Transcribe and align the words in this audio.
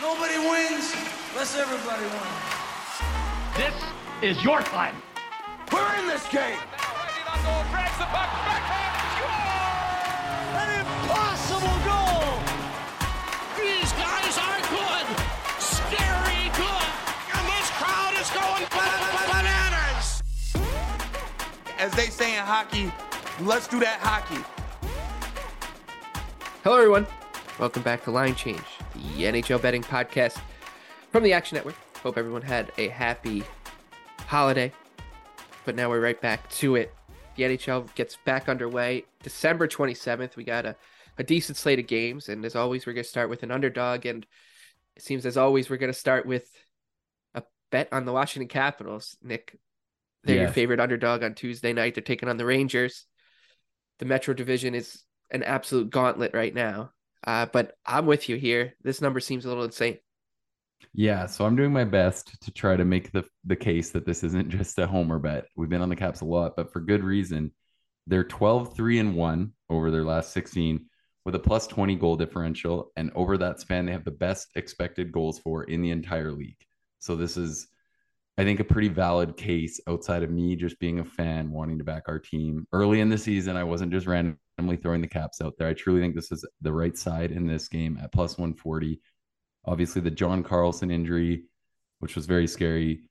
Nobody 0.00 0.38
wins 0.38 0.92
unless 1.30 1.56
everybody 1.56 2.02
wins. 2.02 2.54
This 3.56 3.74
is 4.22 4.42
your 4.42 4.60
time. 4.62 4.96
We're 5.72 5.94
in 6.00 6.08
this 6.08 6.26
game. 6.28 6.58
An 10.52 10.80
impossible 10.80 11.78
goal! 11.86 12.42
These 13.56 13.92
guys 13.92 14.36
are 14.38 14.60
good. 14.74 15.06
Scary 15.60 16.50
good. 16.58 16.88
And 17.34 17.46
this 17.46 17.70
crowd 17.78 18.14
is 18.18 18.30
going 18.30 18.66
bananas. 19.30 20.22
As 21.78 21.92
they 21.92 22.06
say 22.06 22.36
in 22.36 22.42
hockey, 22.42 22.92
let's 23.40 23.68
do 23.68 23.78
that 23.78 24.00
hockey. 24.00 24.42
Hello, 26.64 26.78
everyone. 26.78 27.06
Welcome 27.60 27.82
back 27.84 28.02
to 28.04 28.10
Line 28.10 28.34
Change, 28.34 28.60
the 28.94 29.24
NHL 29.24 29.60
betting 29.60 29.82
podcast 29.82 30.40
from 31.10 31.22
the 31.22 31.32
Action 31.32 31.56
Network. 31.56 31.74
Hope 32.02 32.16
everyone 32.16 32.42
had 32.42 32.72
a 32.78 32.88
happy 32.88 33.42
holiday. 34.26 34.72
But 35.64 35.74
now 35.74 35.88
we're 35.88 36.00
right 36.00 36.20
back 36.20 36.48
to 36.52 36.76
it. 36.76 36.94
The 37.36 37.44
NHL 37.44 37.92
gets 37.94 38.16
back 38.24 38.48
underway 38.48 39.04
December 39.22 39.66
27th. 39.66 40.36
We 40.36 40.44
got 40.44 40.66
a, 40.66 40.76
a 41.18 41.24
decent 41.24 41.56
slate 41.56 41.78
of 41.78 41.86
games. 41.86 42.28
And 42.28 42.44
as 42.44 42.54
always, 42.54 42.86
we're 42.86 42.92
going 42.92 43.04
to 43.04 43.08
start 43.10 43.30
with 43.30 43.42
an 43.42 43.50
underdog. 43.50 44.06
And 44.06 44.26
it 44.96 45.02
seems, 45.02 45.26
as 45.26 45.36
always, 45.36 45.68
we're 45.68 45.76
going 45.76 45.92
to 45.92 45.98
start 45.98 46.26
with 46.26 46.48
a 47.34 47.42
bet 47.70 47.88
on 47.92 48.04
the 48.04 48.12
Washington 48.12 48.48
Capitals. 48.48 49.16
Nick, 49.22 49.58
they're 50.22 50.42
your 50.42 50.48
favorite 50.48 50.80
underdog 50.80 51.22
on 51.22 51.34
Tuesday 51.34 51.72
night. 51.72 51.94
They're 51.94 52.02
taking 52.02 52.28
on 52.28 52.36
the 52.36 52.46
Rangers. 52.46 53.06
The 53.98 54.06
Metro 54.06 54.34
Division 54.34 54.74
is 54.74 55.02
an 55.30 55.42
absolute 55.42 55.90
gauntlet 55.90 56.32
right 56.34 56.54
now. 56.54 56.92
Uh, 57.26 57.46
but 57.46 57.76
I'm 57.86 58.06
with 58.06 58.28
you 58.28 58.36
here. 58.36 58.74
This 58.82 59.00
number 59.00 59.20
seems 59.20 59.44
a 59.44 59.48
little 59.48 59.64
insane. 59.64 59.98
Yeah, 60.92 61.26
so 61.26 61.44
I'm 61.44 61.56
doing 61.56 61.72
my 61.72 61.84
best 61.84 62.40
to 62.42 62.52
try 62.52 62.76
to 62.76 62.84
make 62.84 63.10
the 63.12 63.24
the 63.44 63.56
case 63.56 63.90
that 63.90 64.06
this 64.06 64.22
isn't 64.22 64.50
just 64.50 64.78
a 64.78 64.86
homer 64.86 65.18
bet. 65.18 65.46
We've 65.56 65.68
been 65.68 65.82
on 65.82 65.88
the 65.88 65.96
Caps 65.96 66.20
a 66.20 66.26
lot, 66.26 66.54
but 66.56 66.72
for 66.72 66.80
good 66.80 67.02
reason. 67.02 67.52
They're 68.06 68.24
12 68.24 68.76
3 68.76 68.98
and 68.98 69.14
1 69.14 69.52
over 69.70 69.90
their 69.90 70.04
last 70.04 70.32
16 70.32 70.86
with 71.24 71.34
a 71.34 71.38
plus 71.38 71.66
20 71.66 71.94
goal 71.96 72.16
differential 72.16 72.92
and 72.96 73.10
over 73.14 73.38
that 73.38 73.60
span 73.60 73.86
they 73.86 73.92
have 73.92 74.04
the 74.04 74.10
best 74.10 74.48
expected 74.56 75.10
goals 75.10 75.38
for 75.38 75.64
in 75.64 75.80
the 75.80 75.90
entire 75.90 76.30
league. 76.30 76.58
So 76.98 77.16
this 77.16 77.38
is 77.38 77.66
I 78.36 78.44
think 78.44 78.60
a 78.60 78.64
pretty 78.64 78.88
valid 78.88 79.36
case 79.36 79.80
outside 79.88 80.22
of 80.22 80.30
me 80.30 80.56
just 80.56 80.78
being 80.80 80.98
a 80.98 81.04
fan 81.04 81.50
wanting 81.50 81.78
to 81.78 81.84
back 81.84 82.04
our 82.08 82.18
team. 82.18 82.66
Early 82.72 83.00
in 83.00 83.08
the 83.08 83.16
season, 83.16 83.56
I 83.56 83.64
wasn't 83.64 83.92
just 83.92 84.06
randomly 84.06 84.38
throwing 84.76 85.00
the 85.00 85.06
caps 85.06 85.40
out 85.40 85.54
there. 85.58 85.68
I 85.68 85.74
truly 85.74 86.00
think 86.00 86.14
this 86.14 86.32
is 86.32 86.44
the 86.60 86.72
right 86.72 86.96
side 86.96 87.32
in 87.32 87.46
this 87.46 87.68
game 87.68 87.98
at 88.02 88.12
plus 88.12 88.38
140. 88.38 89.00
Obviously, 89.66 90.02
the 90.02 90.10
John 90.10 90.42
Carlson 90.42 90.90
injury, 90.90 91.44
which 92.00 92.16
was 92.16 92.26
very 92.26 92.46
scary, 92.46 93.02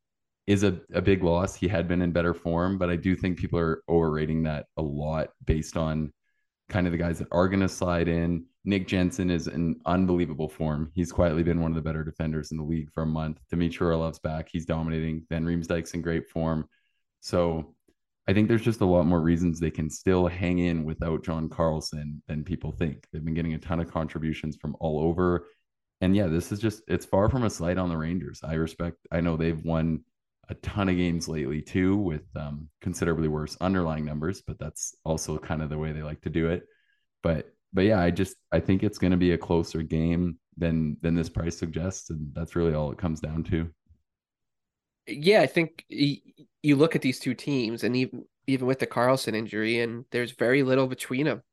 is 0.46 0.64
a, 0.64 0.80
a 0.94 1.02
big 1.02 1.24
loss. 1.24 1.56
He 1.56 1.68
had 1.68 1.88
been 1.88 2.02
in 2.02 2.12
better 2.12 2.34
form, 2.34 2.78
but 2.78 2.90
I 2.90 2.96
do 2.96 3.16
think 3.16 3.38
people 3.38 3.60
are 3.60 3.84
overrating 3.90 4.44
that 4.44 4.66
a 4.78 4.82
lot 4.82 5.30
based 5.46 5.78
on 5.78 6.12
kind 6.70 6.86
of 6.86 6.92
the 6.92 6.98
guys 6.98 7.20
that 7.20 7.28
are 7.32 7.48
going 7.48 7.62
to 7.62 7.70
slide 7.70 8.08
in. 8.08 8.46
Nick 8.66 8.88
Jensen 8.88 9.30
is 9.30 9.48
in 9.48 9.80
unbelievable 9.86 10.50
form. 10.50 10.92
He's 10.94 11.12
quietly 11.12 11.44
been 11.44 11.62
one 11.62 11.72
of 11.72 11.76
the 11.76 11.82
better 11.82 12.04
defenders 12.04 12.52
in 12.52 12.58
the 12.58 12.64
league 12.64 12.92
for 12.94 13.04
a 13.04 13.08
month. 13.08 13.40
Dmitry 13.50 13.86
Orlov's 13.86 14.20
back. 14.20 14.48
He's 14.52 14.66
dominating. 14.66 15.26
van 15.30 15.46
Riemsdyk's 15.46 15.94
in 15.94 16.02
great 16.02 16.30
form. 16.30 16.68
So 17.20 17.73
I 18.28 18.34
think 18.34 18.48
there's 18.48 18.62
just 18.62 18.82
a 18.82 18.86
lot 18.86 19.06
more 19.06 19.20
reasons 19.20 19.60
they 19.60 19.70
can 19.70 19.90
still 19.90 20.28
hang 20.28 20.60
in 20.60 20.86
without 20.86 21.26
John 21.26 21.50
Carlson 21.50 22.24
than 22.28 22.44
people 22.44 22.72
think. 22.72 23.06
They've 23.12 23.24
been 23.24 23.34
getting 23.34 23.54
a 23.54 23.60
ton 23.60 23.82
of 23.82 23.92
contributions 23.92 24.56
from 24.56 24.78
all 24.80 25.02
over. 25.02 25.48
And 26.00 26.16
yeah, 26.16 26.28
this 26.28 26.52
is 26.52 26.60
just, 26.60 26.84
it's 26.88 27.06
far 27.06 27.30
from 27.30 27.44
a 27.44 27.50
slight 27.50 27.78
on 27.78 27.90
the 27.90 27.98
Rangers. 27.98 28.40
I 28.44 28.54
respect, 28.54 28.98
I 29.12 29.20
know 29.20 29.36
they've 29.36 29.64
won 29.64 30.06
a 30.50 30.56
ton 30.56 30.90
of 30.90 30.96
games 30.96 31.28
lately 31.28 31.62
too 31.62 31.98
with 31.98 32.24
um, 32.36 32.70
considerably 32.82 33.28
worse 33.28 33.58
underlying 33.60 34.06
numbers, 34.06 34.42
but 34.46 34.60
that's 34.60 34.96
also 35.04 35.38
kind 35.38 35.62
of 35.62 35.70
the 35.70 35.78
way 35.78 35.92
they 35.92 36.02
like 36.02 36.22
to 36.22 36.30
do 36.30 36.50
it. 36.50 36.64
But, 37.24 37.54
but 37.74 37.82
yeah, 37.86 38.00
I 38.00 38.12
just, 38.12 38.36
I 38.52 38.60
think 38.60 38.84
it's 38.84 38.98
going 38.98 39.12
to 39.12 39.18
be 39.18 39.32
a 39.32 39.38
closer 39.38 39.82
game 39.82 40.40
than, 40.58 40.98
than 41.02 41.16
this 41.16 41.30
price 41.30 41.58
suggests. 41.58 42.10
And 42.10 42.34
that's 42.34 42.56
really 42.56 42.74
all 42.74 42.92
it 42.92 42.98
comes 42.98 43.20
down 43.20 43.44
to. 43.46 43.70
Yeah, 45.08 45.42
I 45.42 45.48
think 45.48 45.86
you 46.64 46.78
look 46.78 46.96
at 46.96 47.02
these 47.02 47.20
two 47.20 47.36
teams, 47.36 47.84
and 47.84 47.96
even 47.96 48.24
even 48.48 48.66
with 48.68 48.80
the 48.80 48.88
Carlson 48.88 49.36
injury, 49.36 49.82
and 49.82 50.06
there's 50.12 50.32
very 50.32 50.64
little 50.64 50.88
between 50.88 51.26
them. 51.26 51.44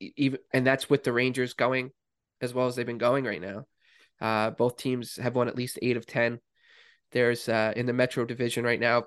Even 0.00 0.40
and 0.52 0.66
that's 0.66 0.90
with 0.90 1.04
the 1.04 1.12
Rangers 1.12 1.54
going 1.54 1.90
as 2.40 2.52
well 2.52 2.66
as 2.66 2.74
they've 2.74 2.84
been 2.84 2.98
going 2.98 3.24
right 3.24 3.40
now. 3.40 3.66
Uh, 4.20 4.50
both 4.50 4.76
teams 4.76 5.16
have 5.16 5.36
won 5.36 5.48
at 5.48 5.56
least 5.56 5.78
eight 5.82 5.96
of 5.96 6.06
ten. 6.06 6.40
There's 7.12 7.48
uh, 7.48 7.72
in 7.76 7.86
the 7.86 7.92
Metro 7.92 8.24
Division 8.24 8.64
right 8.64 8.80
now. 8.80 9.04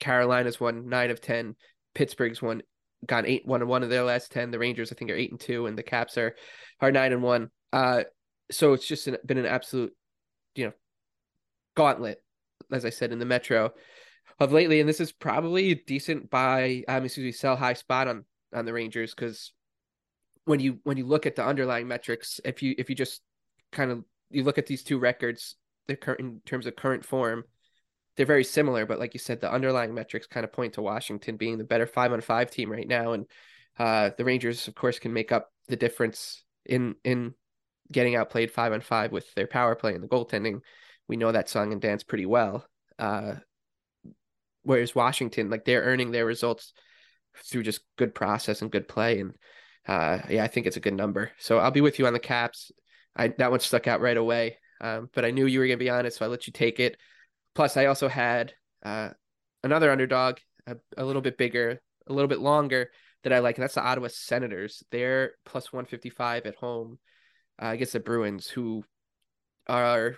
Carolina's 0.00 0.60
won 0.60 0.88
nine 0.88 1.10
of 1.10 1.20
ten. 1.20 1.54
Pittsburgh's 1.94 2.42
won 2.42 2.62
gone 3.06 3.26
eight 3.26 3.46
one 3.46 3.60
and 3.60 3.70
one 3.70 3.82
of 3.84 3.90
their 3.90 4.04
last 4.04 4.32
ten. 4.32 4.50
The 4.50 4.58
Rangers 4.58 4.92
I 4.92 4.96
think 4.96 5.10
are 5.10 5.16
eight 5.16 5.30
and 5.30 5.40
two, 5.40 5.66
and 5.66 5.78
the 5.78 5.82
Caps 5.82 6.18
are 6.18 6.34
are 6.80 6.92
nine 6.92 7.12
and 7.12 7.22
one. 7.22 7.50
Uh, 7.72 8.02
so 8.50 8.72
it's 8.72 8.86
just 8.86 9.06
an, 9.06 9.16
been 9.24 9.38
an 9.38 9.46
absolute, 9.46 9.94
you 10.56 10.66
know, 10.66 10.72
gauntlet 11.76 12.18
as 12.70 12.84
I 12.84 12.90
said 12.90 13.12
in 13.12 13.18
the 13.18 13.24
Metro 13.24 13.72
of 14.42 14.52
lately, 14.52 14.80
and 14.80 14.88
this 14.88 15.00
is 15.00 15.12
probably 15.12 15.74
decent 15.74 16.30
buy. 16.30 16.84
Um, 16.88 17.04
excuse 17.04 17.24
me, 17.24 17.32
sell 17.32 17.56
high 17.56 17.74
spot 17.74 18.08
on 18.08 18.24
on 18.52 18.64
the 18.64 18.72
Rangers 18.72 19.14
because 19.14 19.52
when 20.44 20.60
you 20.60 20.78
when 20.84 20.96
you 20.96 21.06
look 21.06 21.26
at 21.26 21.36
the 21.36 21.44
underlying 21.44 21.88
metrics, 21.88 22.40
if 22.44 22.62
you 22.62 22.74
if 22.78 22.90
you 22.90 22.96
just 22.96 23.20
kind 23.70 23.90
of 23.90 24.04
you 24.30 24.44
look 24.44 24.58
at 24.58 24.66
these 24.66 24.82
two 24.82 24.98
records, 24.98 25.56
the 25.86 25.96
current 25.96 26.20
in 26.20 26.40
terms 26.46 26.66
of 26.66 26.76
current 26.76 27.04
form, 27.04 27.44
they're 28.16 28.26
very 28.26 28.44
similar. 28.44 28.86
But 28.86 28.98
like 28.98 29.14
you 29.14 29.20
said, 29.20 29.40
the 29.40 29.52
underlying 29.52 29.94
metrics 29.94 30.26
kind 30.26 30.44
of 30.44 30.52
point 30.52 30.74
to 30.74 30.82
Washington 30.82 31.36
being 31.36 31.58
the 31.58 31.64
better 31.64 31.86
five 31.86 32.12
on 32.12 32.20
five 32.20 32.50
team 32.50 32.70
right 32.70 32.88
now, 32.88 33.12
and 33.12 33.26
uh, 33.78 34.10
the 34.16 34.24
Rangers, 34.24 34.68
of 34.68 34.74
course, 34.74 34.98
can 34.98 35.12
make 35.12 35.32
up 35.32 35.50
the 35.68 35.76
difference 35.76 36.44
in 36.66 36.96
in 37.04 37.34
getting 37.90 38.16
outplayed 38.16 38.50
five 38.50 38.72
on 38.72 38.80
five 38.80 39.12
with 39.12 39.32
their 39.34 39.46
power 39.46 39.74
play 39.74 39.94
and 39.94 40.02
the 40.02 40.08
goaltending 40.08 40.62
we 41.08 41.16
know 41.16 41.32
that 41.32 41.48
song 41.48 41.72
and 41.72 41.80
dance 41.80 42.02
pretty 42.02 42.26
well. 42.26 42.66
Uh, 42.98 43.34
whereas 44.62 44.94
Washington, 44.94 45.50
like 45.50 45.64
they're 45.64 45.82
earning 45.82 46.10
their 46.10 46.26
results 46.26 46.72
through 47.44 47.62
just 47.62 47.80
good 47.96 48.14
process 48.14 48.62
and 48.62 48.70
good 48.70 48.88
play. 48.88 49.20
And 49.20 49.34
uh, 49.86 50.18
yeah, 50.28 50.44
I 50.44 50.48
think 50.48 50.66
it's 50.66 50.76
a 50.76 50.80
good 50.80 50.94
number. 50.94 51.32
So 51.38 51.58
I'll 51.58 51.70
be 51.70 51.80
with 51.80 51.98
you 51.98 52.06
on 52.06 52.12
the 52.12 52.18
Caps. 52.18 52.70
I 53.16 53.28
that 53.38 53.50
one 53.50 53.60
stuck 53.60 53.86
out 53.86 54.00
right 54.00 54.16
away. 54.16 54.58
Um, 54.80 55.10
but 55.14 55.24
I 55.24 55.30
knew 55.30 55.46
you 55.46 55.60
were 55.60 55.66
gonna 55.66 55.76
be 55.76 55.90
on 55.90 56.06
it, 56.06 56.14
so 56.14 56.24
I 56.24 56.28
let 56.28 56.46
you 56.46 56.52
take 56.52 56.80
it. 56.80 56.96
Plus, 57.54 57.76
I 57.76 57.86
also 57.86 58.08
had 58.08 58.52
uh, 58.84 59.10
another 59.62 59.90
underdog, 59.90 60.38
a, 60.66 60.76
a 60.96 61.04
little 61.04 61.22
bit 61.22 61.38
bigger, 61.38 61.80
a 62.08 62.12
little 62.12 62.28
bit 62.28 62.40
longer 62.40 62.90
that 63.22 63.32
I 63.32 63.38
like, 63.38 63.56
and 63.56 63.62
that's 63.62 63.74
the 63.74 63.82
Ottawa 63.82 64.08
Senators. 64.10 64.82
They're 64.90 65.32
plus 65.44 65.72
one 65.72 65.84
fifty 65.84 66.10
five 66.10 66.46
at 66.46 66.56
home 66.56 66.98
uh, 67.62 67.68
against 67.68 67.92
the 67.92 68.00
Bruins, 68.00 68.48
who 68.48 68.84
are 69.68 70.16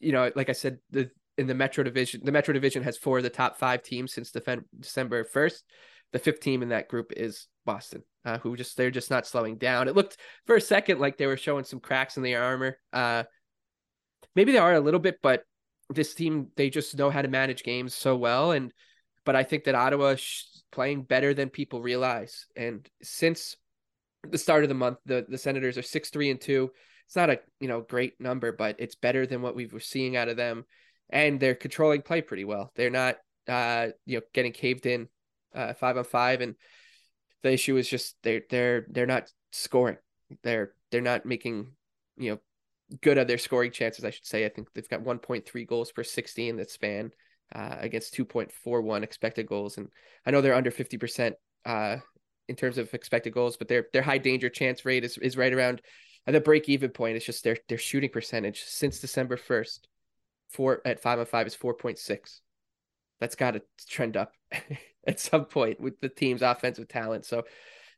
you 0.00 0.12
know, 0.12 0.32
like 0.34 0.48
I 0.48 0.52
said, 0.52 0.78
the 0.90 1.10
in 1.40 1.46
the 1.46 1.54
Metro 1.54 1.82
Division, 1.82 2.20
the 2.22 2.32
Metro 2.32 2.52
Division 2.52 2.82
has 2.82 2.98
four 2.98 3.16
of 3.16 3.24
the 3.24 3.30
top 3.30 3.58
five 3.58 3.82
teams 3.82 4.12
since 4.12 4.30
December 4.30 5.24
first. 5.24 5.64
The 6.12 6.18
fifth 6.18 6.40
team 6.40 6.62
in 6.62 6.68
that 6.68 6.88
group 6.88 7.12
is 7.16 7.46
Boston, 7.64 8.02
uh, 8.24 8.38
who 8.38 8.56
just 8.56 8.76
they're 8.76 8.90
just 8.90 9.10
not 9.10 9.26
slowing 9.26 9.56
down. 9.56 9.88
It 9.88 9.94
looked 9.94 10.18
for 10.44 10.56
a 10.56 10.60
second 10.60 11.00
like 11.00 11.16
they 11.16 11.26
were 11.26 11.38
showing 11.38 11.64
some 11.64 11.80
cracks 11.80 12.18
in 12.18 12.22
their 12.22 12.42
armor. 12.42 12.76
Uh, 12.92 13.22
maybe 14.36 14.52
they 14.52 14.58
are 14.58 14.74
a 14.74 14.80
little 14.80 15.00
bit, 15.00 15.18
but 15.22 15.44
this 15.88 16.12
team 16.14 16.48
they 16.56 16.68
just 16.68 16.98
know 16.98 17.10
how 17.10 17.22
to 17.22 17.28
manage 17.28 17.62
games 17.62 17.94
so 17.94 18.16
well. 18.16 18.50
And 18.50 18.72
but 19.24 19.34
I 19.34 19.44
think 19.44 19.64
that 19.64 19.74
Ottawa 19.74 20.08
is 20.08 20.64
playing 20.72 21.04
better 21.04 21.32
than 21.32 21.48
people 21.48 21.80
realize. 21.80 22.46
And 22.54 22.86
since 23.02 23.56
the 24.28 24.38
start 24.38 24.64
of 24.64 24.68
the 24.68 24.74
month, 24.74 24.98
the 25.06 25.24
the 25.26 25.38
Senators 25.38 25.78
are 25.78 25.82
six 25.82 26.10
three 26.10 26.30
and 26.30 26.40
two 26.40 26.70
it's 27.10 27.16
not 27.16 27.28
a 27.28 27.40
you 27.58 27.66
know 27.66 27.80
great 27.80 28.20
number, 28.20 28.52
but 28.52 28.76
it's 28.78 28.94
better 28.94 29.26
than 29.26 29.42
what 29.42 29.56
we 29.56 29.66
were 29.66 29.80
seeing 29.80 30.16
out 30.16 30.28
of 30.28 30.36
them, 30.36 30.64
and 31.10 31.40
they're 31.40 31.54
controlling 31.54 32.02
play 32.02 32.22
pretty 32.22 32.44
well. 32.44 32.72
They're 32.74 32.90
not 32.90 33.16
uh 33.48 33.88
you 34.06 34.18
know 34.18 34.22
getting 34.32 34.52
caved 34.52 34.86
in 34.86 35.08
uh 35.54 35.74
five 35.74 35.96
on 35.96 36.04
five, 36.04 36.40
and 36.40 36.54
the 37.42 37.52
issue 37.52 37.76
is 37.76 37.88
just 37.88 38.16
they're 38.22 38.42
they're 38.50 38.86
they're 38.88 39.06
not 39.06 39.30
scoring. 39.52 39.96
They're 40.42 40.72
they're 40.90 41.00
not 41.00 41.26
making 41.26 41.72
you 42.16 42.32
know 42.32 42.38
good 43.02 43.18
of 43.18 43.28
their 43.28 43.38
scoring 43.38 43.72
chances. 43.72 44.04
I 44.04 44.10
should 44.10 44.26
say. 44.26 44.44
I 44.44 44.48
think 44.48 44.72
they've 44.72 44.88
got 44.88 45.04
1.3 45.04 45.66
goals 45.66 45.92
per 45.92 46.04
60 46.04 46.48
in 46.48 46.56
that 46.56 46.70
span 46.70 47.10
uh, 47.54 47.76
against 47.80 48.14
2.41 48.14 49.02
expected 49.02 49.46
goals, 49.46 49.78
and 49.78 49.88
I 50.24 50.30
know 50.30 50.40
they're 50.40 50.54
under 50.54 50.70
50 50.70 50.98
percent 50.98 51.36
uh 51.64 51.98
in 52.48 52.56
terms 52.56 52.78
of 52.78 52.92
expected 52.94 53.32
goals, 53.32 53.56
but 53.56 53.68
their 53.68 53.86
their 53.92 54.02
high 54.02 54.18
danger 54.18 54.48
chance 54.48 54.84
rate 54.84 55.04
is 55.04 55.18
is 55.18 55.36
right 55.36 55.52
around 55.52 55.82
at 56.26 56.32
the 56.32 56.40
break 56.40 56.68
even 56.68 56.90
point, 56.90 57.16
it's 57.16 57.26
just 57.26 57.44
their 57.44 57.56
their 57.68 57.78
shooting 57.78 58.10
percentage 58.10 58.62
since 58.62 59.00
December 59.00 59.36
first, 59.36 59.88
four 60.50 60.80
at 60.84 61.00
five 61.00 61.18
on 61.18 61.26
five 61.26 61.46
is 61.46 61.54
four 61.54 61.74
point 61.74 61.98
six. 61.98 62.40
That's 63.20 63.36
got 63.36 63.52
to 63.52 63.62
trend 63.88 64.16
up 64.16 64.32
at 65.06 65.20
some 65.20 65.44
point 65.44 65.80
with 65.80 66.00
the 66.00 66.08
team's 66.08 66.42
offensive 66.42 66.88
talent. 66.88 67.24
So, 67.24 67.44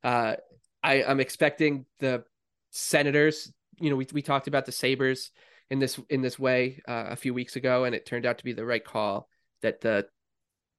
uh, 0.04 0.36
I 0.82 1.04
I'm 1.04 1.20
expecting 1.20 1.86
the 2.00 2.24
Senators. 2.70 3.52
You 3.78 3.90
know, 3.90 3.96
we 3.96 4.06
we 4.12 4.22
talked 4.22 4.48
about 4.48 4.66
the 4.66 4.72
Sabres 4.72 5.30
in 5.70 5.78
this 5.78 5.98
in 6.10 6.22
this 6.22 6.38
way 6.38 6.80
uh, 6.88 7.06
a 7.08 7.16
few 7.16 7.34
weeks 7.34 7.56
ago, 7.56 7.84
and 7.84 7.94
it 7.94 8.06
turned 8.06 8.26
out 8.26 8.38
to 8.38 8.44
be 8.44 8.52
the 8.52 8.66
right 8.66 8.84
call. 8.84 9.28
That 9.62 9.80
the 9.80 10.06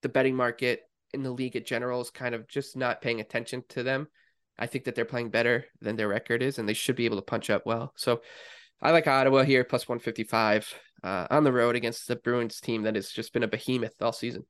the 0.01 0.09
betting 0.09 0.35
market 0.35 0.81
in 1.13 1.23
the 1.23 1.31
league 1.31 1.55
at 1.55 1.65
general 1.65 2.01
is 2.01 2.09
kind 2.09 2.35
of 2.35 2.47
just 2.47 2.75
not 2.75 3.01
paying 3.01 3.21
attention 3.21 3.63
to 3.69 3.83
them. 3.83 4.07
I 4.57 4.67
think 4.67 4.83
that 4.83 4.95
they're 4.95 5.05
playing 5.05 5.29
better 5.29 5.65
than 5.81 5.95
their 5.95 6.07
record 6.07 6.43
is, 6.43 6.59
and 6.59 6.67
they 6.67 6.73
should 6.73 6.95
be 6.95 7.05
able 7.05 7.17
to 7.17 7.23
punch 7.23 7.49
up 7.49 7.65
well. 7.65 7.93
So 7.95 8.21
I 8.83 8.91
like 8.91 9.07
Ottawa 9.07 9.43
here 9.43 9.63
plus 9.63 9.87
155 9.87 10.73
uh, 11.03 11.27
on 11.31 11.45
the 11.45 11.53
road 11.53 11.77
against 11.77 12.05
the 12.05 12.17
Bruins 12.17 12.59
team 12.59 12.83
that 12.83 12.95
has 12.95 13.09
just 13.09 13.31
been 13.31 13.43
a 13.43 13.47
behemoth 13.47 14.01
all 14.01 14.11
season. 14.11 14.43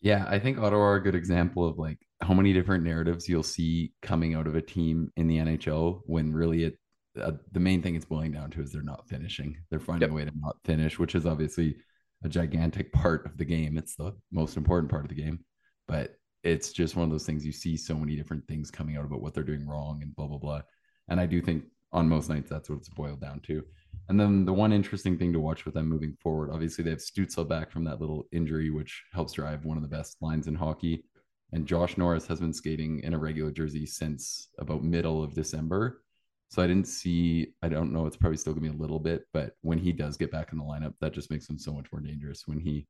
Yeah, 0.00 0.24
I 0.28 0.38
think 0.38 0.58
Ottawa 0.58 0.82
are 0.82 0.96
a 0.96 1.02
good 1.02 1.16
example 1.16 1.66
of 1.66 1.76
like 1.76 1.98
how 2.20 2.32
many 2.32 2.52
different 2.52 2.84
narratives 2.84 3.28
you'll 3.28 3.42
see 3.42 3.92
coming 4.02 4.36
out 4.36 4.46
of 4.46 4.54
a 4.54 4.62
team 4.62 5.10
in 5.16 5.26
the 5.26 5.38
NHL 5.38 6.02
when 6.04 6.32
really 6.32 6.62
it 6.62 6.78
uh, 7.20 7.32
the 7.50 7.60
main 7.60 7.82
thing 7.82 7.96
it's 7.96 8.04
boiling 8.04 8.30
down 8.30 8.50
to 8.50 8.60
is 8.60 8.70
they're 8.70 8.82
not 8.82 9.08
finishing. 9.08 9.56
They're 9.68 9.80
finding 9.80 10.08
yep. 10.08 10.10
a 10.10 10.14
way 10.14 10.24
to 10.26 10.32
not 10.38 10.58
finish, 10.64 10.98
which 10.98 11.16
is 11.16 11.26
obviously 11.26 11.76
a 12.22 12.28
gigantic 12.28 12.92
part 12.92 13.26
of 13.26 13.36
the 13.36 13.44
game. 13.44 13.76
It's 13.78 13.96
the 13.96 14.12
most 14.30 14.56
important 14.56 14.92
part 14.92 15.04
of 15.04 15.08
the 15.08 15.20
game, 15.20 15.40
but 15.88 16.14
it's 16.44 16.70
just 16.70 16.94
one 16.94 17.04
of 17.04 17.10
those 17.10 17.26
things 17.26 17.44
you 17.44 17.52
see 17.52 17.76
so 17.76 17.96
many 17.96 18.14
different 18.14 18.46
things 18.46 18.70
coming 18.70 18.96
out 18.96 19.06
about 19.06 19.22
what 19.22 19.34
they're 19.34 19.42
doing 19.42 19.66
wrong 19.66 20.02
and 20.02 20.14
blah 20.14 20.28
blah 20.28 20.38
blah. 20.38 20.60
And 21.08 21.18
I 21.18 21.26
do 21.26 21.40
think 21.40 21.64
on 21.92 22.08
most 22.08 22.28
nights 22.28 22.50
that's 22.50 22.68
what 22.68 22.78
it's 22.78 22.88
boiled 22.88 23.20
down 23.20 23.40
to. 23.40 23.64
And 24.08 24.20
then 24.20 24.44
the 24.44 24.52
one 24.52 24.72
interesting 24.72 25.18
thing 25.18 25.32
to 25.32 25.40
watch 25.40 25.64
with 25.64 25.74
them 25.74 25.88
moving 25.88 26.16
forward, 26.20 26.50
obviously 26.52 26.84
they 26.84 26.90
have 26.90 27.00
Stützle 27.00 27.48
back 27.48 27.70
from 27.70 27.84
that 27.84 28.00
little 28.00 28.26
injury, 28.32 28.70
which 28.70 29.04
helps 29.12 29.32
drive 29.32 29.64
one 29.64 29.76
of 29.76 29.82
the 29.82 29.88
best 29.88 30.16
lines 30.20 30.46
in 30.46 30.54
hockey. 30.54 31.04
And 31.52 31.66
Josh 31.66 31.96
Norris 31.96 32.26
has 32.26 32.40
been 32.40 32.52
skating 32.52 33.00
in 33.00 33.14
a 33.14 33.18
regular 33.18 33.50
jersey 33.50 33.86
since 33.86 34.48
about 34.58 34.84
middle 34.84 35.22
of 35.22 35.34
December. 35.34 36.02
So 36.48 36.62
I 36.62 36.68
didn't 36.68 36.86
see, 36.86 37.54
I 37.62 37.68
don't 37.68 37.92
know, 37.92 38.06
it's 38.06 38.16
probably 38.16 38.36
still 38.36 38.52
gonna 38.52 38.70
be 38.70 38.76
a 38.76 38.80
little 38.80 39.00
bit, 39.00 39.24
but 39.32 39.54
when 39.62 39.78
he 39.78 39.92
does 39.92 40.16
get 40.16 40.30
back 40.30 40.52
in 40.52 40.58
the 40.58 40.64
lineup, 40.64 40.94
that 41.00 41.12
just 41.12 41.30
makes 41.30 41.48
him 41.48 41.58
so 41.58 41.72
much 41.72 41.90
more 41.90 42.00
dangerous 42.00 42.46
when 42.46 42.60
he 42.60 42.86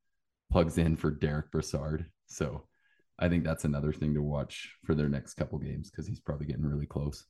plugs 0.50 0.76
in 0.76 0.96
for 0.96 1.10
Derick 1.10 1.50
Brassard. 1.50 2.06
So 2.26 2.66
I 3.18 3.28
think 3.28 3.44
that's 3.44 3.64
another 3.64 3.92
thing 3.92 4.12
to 4.14 4.22
watch 4.22 4.74
for 4.84 4.94
their 4.94 5.08
next 5.08 5.34
couple 5.34 5.58
games 5.58 5.90
because 5.90 6.06
he's 6.06 6.20
probably 6.20 6.46
getting 6.46 6.66
really 6.66 6.86
close. 6.86 7.24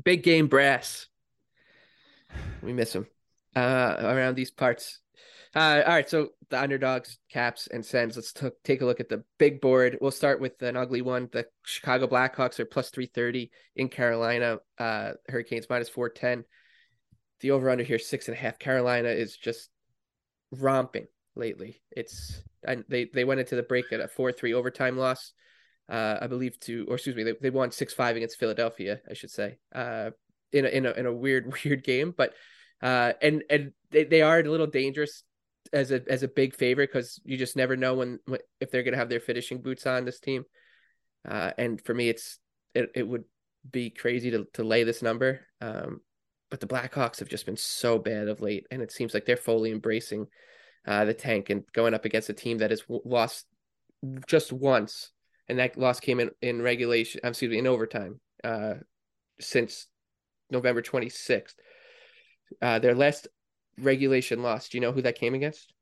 Big 0.00 0.22
game 0.22 0.46
brass. 0.46 1.08
We 2.62 2.72
miss 2.72 2.94
him 2.94 3.06
uh, 3.54 3.96
around 4.00 4.36
these 4.36 4.50
parts. 4.50 5.00
Uh, 5.54 5.82
all 5.86 5.92
right, 5.92 6.08
so 6.08 6.30
the 6.48 6.60
underdogs, 6.60 7.18
caps, 7.30 7.66
and 7.66 7.84
sends. 7.84 8.16
Let's 8.16 8.32
t- 8.32 8.48
take 8.64 8.80
a 8.80 8.86
look 8.86 9.00
at 9.00 9.10
the 9.10 9.22
big 9.38 9.60
board. 9.60 9.98
We'll 10.00 10.10
start 10.10 10.40
with 10.40 10.62
an 10.62 10.76
ugly 10.76 11.02
one. 11.02 11.28
The 11.30 11.46
Chicago 11.64 12.06
Blackhawks 12.06 12.58
are 12.58 12.64
plus 12.64 12.88
330 12.88 13.50
in 13.76 13.88
Carolina. 13.88 14.58
Uh, 14.78 15.12
Hurricanes 15.28 15.66
minus 15.68 15.90
410. 15.90 16.44
The 17.40 17.50
over 17.50 17.68
under 17.68 17.84
here, 17.84 17.98
six 17.98 18.28
and 18.28 18.36
a 18.36 18.40
half. 18.40 18.58
Carolina 18.58 19.08
is 19.08 19.36
just 19.36 19.68
romping 20.52 21.08
lately. 21.34 21.82
It's 21.90 22.42
and 22.64 22.84
they 22.88 23.06
they 23.12 23.24
went 23.24 23.40
into 23.40 23.56
the 23.56 23.62
break 23.62 23.92
at 23.92 24.00
a 24.00 24.08
four 24.08 24.32
three 24.32 24.54
overtime 24.54 24.96
loss, 24.96 25.32
uh, 25.88 26.18
I 26.20 26.26
believe 26.26 26.58
to 26.60 26.86
or 26.88 26.94
excuse 26.94 27.16
me 27.16 27.22
they, 27.22 27.34
they 27.40 27.50
won 27.50 27.70
six 27.70 27.92
five 27.92 28.16
against 28.16 28.38
Philadelphia 28.38 29.00
I 29.10 29.14
should 29.14 29.30
say 29.30 29.58
uh 29.74 30.10
in 30.52 30.64
a 30.64 30.68
in 30.68 30.86
a 30.86 30.90
in 30.92 31.06
a 31.06 31.12
weird 31.12 31.54
weird 31.64 31.84
game. 31.84 32.14
But 32.16 32.34
uh 32.82 33.12
and 33.20 33.42
and 33.50 33.72
they, 33.90 34.04
they 34.04 34.22
are 34.22 34.40
a 34.40 34.50
little 34.50 34.66
dangerous 34.66 35.24
as 35.72 35.90
a 35.90 36.02
as 36.08 36.22
a 36.22 36.28
big 36.28 36.54
favorite 36.54 36.90
because 36.92 37.20
you 37.24 37.36
just 37.36 37.56
never 37.56 37.76
know 37.76 37.94
when, 37.94 38.18
when 38.26 38.40
if 38.60 38.70
they're 38.70 38.82
gonna 38.82 38.96
have 38.96 39.08
their 39.08 39.20
finishing 39.20 39.62
boots 39.62 39.86
on 39.86 40.04
this 40.04 40.20
team, 40.20 40.44
uh 41.28 41.52
and 41.58 41.80
for 41.84 41.94
me 41.94 42.08
it's 42.08 42.38
it, 42.74 42.90
it 42.94 43.06
would 43.06 43.24
be 43.70 43.90
crazy 43.90 44.30
to 44.30 44.46
to 44.54 44.64
lay 44.64 44.82
this 44.82 45.02
number 45.02 45.40
um 45.60 46.00
but 46.50 46.60
the 46.60 46.66
Blackhawks 46.66 47.20
have 47.20 47.28
just 47.28 47.46
been 47.46 47.56
so 47.56 47.98
bad 47.98 48.28
of 48.28 48.40
late 48.42 48.66
and 48.70 48.82
it 48.82 48.92
seems 48.92 49.14
like 49.14 49.24
they're 49.24 49.36
fully 49.36 49.70
embracing 49.70 50.26
uh, 50.86 51.04
the 51.04 51.14
tank 51.14 51.50
and 51.50 51.64
going 51.72 51.94
up 51.94 52.04
against 52.04 52.28
a 52.28 52.34
team 52.34 52.58
that 52.58 52.70
has 52.70 52.82
lost 52.88 53.46
just 54.26 54.52
once, 54.52 55.10
and 55.48 55.58
that 55.58 55.78
loss 55.78 56.00
came 56.00 56.20
in 56.20 56.30
in 56.40 56.62
regulation. 56.62 57.20
Excuse 57.24 57.50
me, 57.50 57.58
in 57.58 57.66
overtime. 57.66 58.20
Uh, 58.42 58.74
since 59.40 59.86
November 60.50 60.82
twenty 60.82 61.08
sixth, 61.08 61.56
uh, 62.60 62.78
their 62.78 62.94
last 62.94 63.28
regulation 63.78 64.42
loss. 64.42 64.68
Do 64.68 64.78
you 64.78 64.82
know 64.82 64.92
who 64.92 65.02
that 65.02 65.18
came 65.18 65.34
against? 65.34 65.72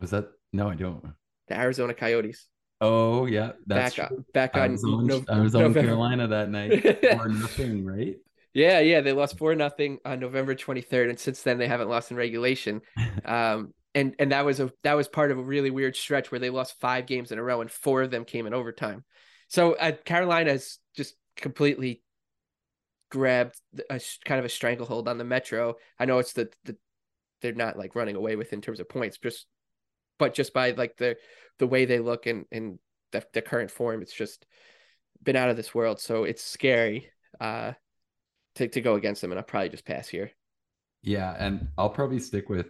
Was 0.00 0.10
that 0.10 0.26
no? 0.52 0.68
I 0.68 0.74
don't. 0.74 1.04
The 1.48 1.58
Arizona 1.58 1.94
Coyotes. 1.94 2.48
Oh 2.80 3.26
yeah, 3.26 3.52
that's 3.66 3.94
back, 3.96 4.08
true. 4.08 4.24
back 4.34 4.56
on. 4.56 4.62
I 4.62 4.68
was 4.68 4.84
on, 4.84 5.06
no, 5.06 5.24
I 5.28 5.40
was 5.40 5.54
on 5.54 5.72
Carolina 5.72 6.26
that 6.28 6.50
night. 6.50 7.04
Or 7.18 7.28
nothing, 7.28 7.84
right? 7.84 8.16
Yeah, 8.54 8.80
yeah, 8.80 9.00
they 9.00 9.12
lost 9.12 9.38
four 9.38 9.54
nothing 9.54 9.98
on 10.04 10.20
November 10.20 10.54
23rd, 10.54 11.10
and 11.10 11.18
since 11.18 11.42
then 11.42 11.58
they 11.58 11.68
haven't 11.68 11.88
lost 11.88 12.10
in 12.10 12.16
regulation. 12.16 12.82
Um, 13.24 13.72
and 13.94 14.14
and 14.18 14.32
that 14.32 14.44
was 14.44 14.60
a 14.60 14.72
that 14.84 14.94
was 14.94 15.08
part 15.08 15.30
of 15.30 15.38
a 15.38 15.42
really 15.42 15.70
weird 15.70 15.96
stretch 15.96 16.30
where 16.30 16.38
they 16.38 16.50
lost 16.50 16.80
five 16.80 17.06
games 17.06 17.32
in 17.32 17.38
a 17.38 17.42
row 17.42 17.60
and 17.60 17.70
four 17.70 18.02
of 18.02 18.10
them 18.10 18.24
came 18.24 18.46
in 18.46 18.54
overtime. 18.54 19.04
So 19.48 19.74
uh, 19.74 19.92
Carolina's 20.04 20.78
just 20.96 21.14
completely 21.36 22.02
grabbed 23.10 23.60
a 23.90 24.00
kind 24.24 24.38
of 24.38 24.46
a 24.46 24.48
stranglehold 24.48 25.08
on 25.08 25.18
the 25.18 25.24
Metro. 25.24 25.76
I 25.98 26.06
know 26.06 26.18
it's 26.18 26.32
the 26.32 26.50
the 26.64 26.76
they're 27.42 27.52
not 27.52 27.76
like 27.76 27.94
running 27.94 28.16
away 28.16 28.36
with 28.36 28.52
in 28.52 28.62
terms 28.62 28.80
of 28.80 28.88
points, 28.88 29.18
just 29.18 29.46
but 30.18 30.34
just 30.34 30.54
by 30.54 30.70
like 30.70 30.96
the 30.96 31.16
the 31.58 31.66
way 31.66 31.84
they 31.84 31.98
look 31.98 32.26
and 32.26 32.46
and 32.50 32.78
the, 33.10 33.24
the 33.34 33.42
current 33.42 33.70
form, 33.70 34.00
it's 34.00 34.14
just 34.14 34.46
been 35.22 35.36
out 35.36 35.50
of 35.50 35.56
this 35.56 35.74
world. 35.74 36.00
So 36.00 36.24
it's 36.24 36.42
scary 36.42 37.10
uh 37.40 37.72
to 38.54 38.68
to 38.68 38.80
go 38.80 38.94
against 38.94 39.20
them, 39.20 39.32
and 39.32 39.38
I'll 39.38 39.44
probably 39.44 39.68
just 39.68 39.84
pass 39.84 40.08
here. 40.08 40.30
Yeah, 41.02 41.34
and 41.38 41.68
I'll 41.76 41.90
probably 41.90 42.20
stick 42.20 42.48
with 42.48 42.68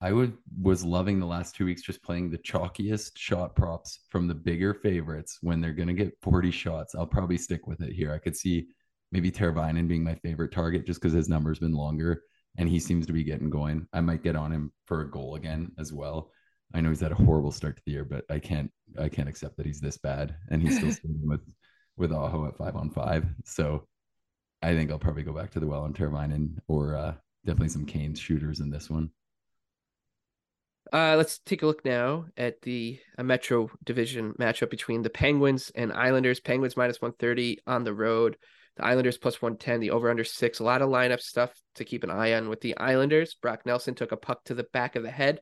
I 0.00 0.12
would 0.12 0.36
was 0.60 0.84
loving 0.84 1.18
the 1.18 1.26
last 1.26 1.54
two 1.54 1.64
weeks 1.64 1.82
just 1.82 2.02
playing 2.02 2.30
the 2.30 2.38
chalkiest 2.38 3.12
shot 3.16 3.56
props 3.56 4.00
from 4.10 4.28
the 4.28 4.34
bigger 4.34 4.74
favorites 4.74 5.38
when 5.40 5.60
they're 5.60 5.72
gonna 5.72 5.94
get 5.94 6.16
40 6.22 6.50
shots. 6.50 6.94
I'll 6.94 7.06
probably 7.06 7.38
stick 7.38 7.66
with 7.66 7.80
it 7.80 7.92
here. 7.92 8.12
I 8.12 8.18
could 8.18 8.36
see 8.36 8.66
maybe 9.10 9.30
Teravainen 9.30 9.88
being 9.88 10.04
my 10.04 10.14
favorite 10.16 10.52
target 10.52 10.86
just 10.86 11.00
because 11.00 11.14
his 11.14 11.28
number's 11.28 11.58
been 11.58 11.72
longer 11.72 12.22
and 12.58 12.68
he 12.68 12.78
seems 12.78 13.06
to 13.06 13.12
be 13.12 13.24
getting 13.24 13.50
going. 13.50 13.86
I 13.92 14.00
might 14.00 14.22
get 14.22 14.36
on 14.36 14.52
him 14.52 14.72
for 14.86 15.00
a 15.00 15.10
goal 15.10 15.36
again 15.36 15.72
as 15.78 15.92
well. 15.92 16.30
I 16.74 16.80
know 16.80 16.90
he's 16.90 17.00
had 17.00 17.12
a 17.12 17.16
horrible 17.16 17.52
start 17.52 17.76
to 17.76 17.82
the 17.86 17.92
year, 17.92 18.04
but 18.04 18.24
I 18.28 18.38
can't 18.38 18.70
I 18.98 19.08
can't 19.08 19.28
accept 19.28 19.56
that 19.56 19.66
he's 19.66 19.80
this 19.80 19.96
bad 19.98 20.36
and 20.50 20.60
he's 20.60 20.76
still 20.76 20.92
sitting 20.92 21.20
with 21.22 21.40
with 21.96 22.12
Aho 22.12 22.46
at 22.46 22.56
five 22.58 22.76
on 22.76 22.90
five. 22.90 23.26
So 23.44 23.86
I 24.62 24.74
think 24.74 24.90
I'll 24.90 24.98
probably 24.98 25.22
go 25.22 25.32
back 25.32 25.50
to 25.52 25.60
the 25.60 25.66
well 25.66 25.82
on 25.82 25.92
Teravainen 25.92 26.58
or 26.68 26.96
uh, 26.96 27.14
definitely 27.44 27.68
some 27.68 27.86
Canes 27.86 28.18
shooters 28.18 28.60
in 28.60 28.70
this 28.70 28.90
one. 28.90 29.10
Uh, 30.92 31.16
let's 31.16 31.38
take 31.40 31.62
a 31.62 31.66
look 31.66 31.84
now 31.84 32.26
at 32.36 32.62
the 32.62 32.98
Metro 33.18 33.70
Division 33.84 34.32
matchup 34.34 34.70
between 34.70 35.02
the 35.02 35.10
Penguins 35.10 35.72
and 35.74 35.92
Islanders. 35.92 36.40
Penguins 36.40 36.76
minus 36.76 37.00
130 37.00 37.58
on 37.66 37.84
the 37.84 37.94
road. 37.94 38.36
The 38.76 38.84
Islanders 38.84 39.18
plus 39.18 39.40
110, 39.40 39.80
the 39.80 39.90
over 39.90 40.10
under 40.10 40.24
six. 40.24 40.60
A 40.60 40.64
lot 40.64 40.82
of 40.82 40.90
lineup 40.90 41.20
stuff 41.20 41.50
to 41.76 41.84
keep 41.84 42.04
an 42.04 42.10
eye 42.10 42.34
on 42.34 42.48
with 42.48 42.60
the 42.60 42.76
Islanders. 42.76 43.34
Brock 43.34 43.62
Nelson 43.64 43.94
took 43.94 44.12
a 44.12 44.16
puck 44.16 44.44
to 44.44 44.54
the 44.54 44.66
back 44.72 44.96
of 44.96 45.02
the 45.02 45.10
head 45.10 45.40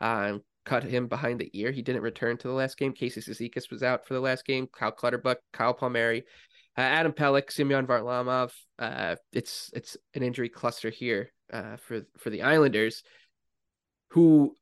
uh, 0.00 0.38
cut 0.64 0.82
him 0.82 1.06
behind 1.06 1.40
the 1.40 1.50
ear. 1.58 1.70
He 1.70 1.82
didn't 1.82 2.02
return 2.02 2.36
to 2.38 2.48
the 2.48 2.54
last 2.54 2.78
game. 2.78 2.92
Casey 2.92 3.20
Cizikas 3.20 3.70
was 3.70 3.82
out 3.82 4.06
for 4.06 4.14
the 4.14 4.20
last 4.20 4.44
game. 4.44 4.68
Cal 4.76 4.92
Clutterbuck, 4.92 5.38
Kyle 5.52 5.74
Palmieri, 5.74 6.24
uh, 6.76 6.82
Adam 6.82 7.12
Pelech, 7.12 7.50
Semyon 7.50 7.86
Varlamov. 7.86 8.52
Uh, 8.78 9.16
it's 9.32 9.70
it's 9.74 9.96
an 10.14 10.22
injury 10.22 10.48
cluster 10.48 10.90
here 10.90 11.32
uh, 11.52 11.76
for 11.76 12.02
for 12.18 12.30
the 12.30 12.42
Islanders, 12.42 13.02
who 14.10 14.54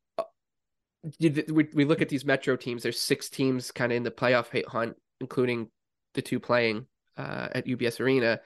we, 1.21 1.85
look 1.85 2.03
at 2.03 2.09
these 2.09 2.25
metro 2.25 2.57
teams 2.57 2.83
there's 2.83 2.99
six 2.99 3.29
teams 3.29 3.71
kind 3.71 3.93
of 3.93 3.97
in 3.97 4.03
the 4.03 4.11
playoff 4.11 4.67
hunt 4.67 4.97
including 5.21 5.69
the 6.15 6.23
two 6.23 6.41
playing 6.41 6.87
uh, 7.17 7.49
at 7.53 7.67
ubs 7.67 8.01
arena. 8.01 8.41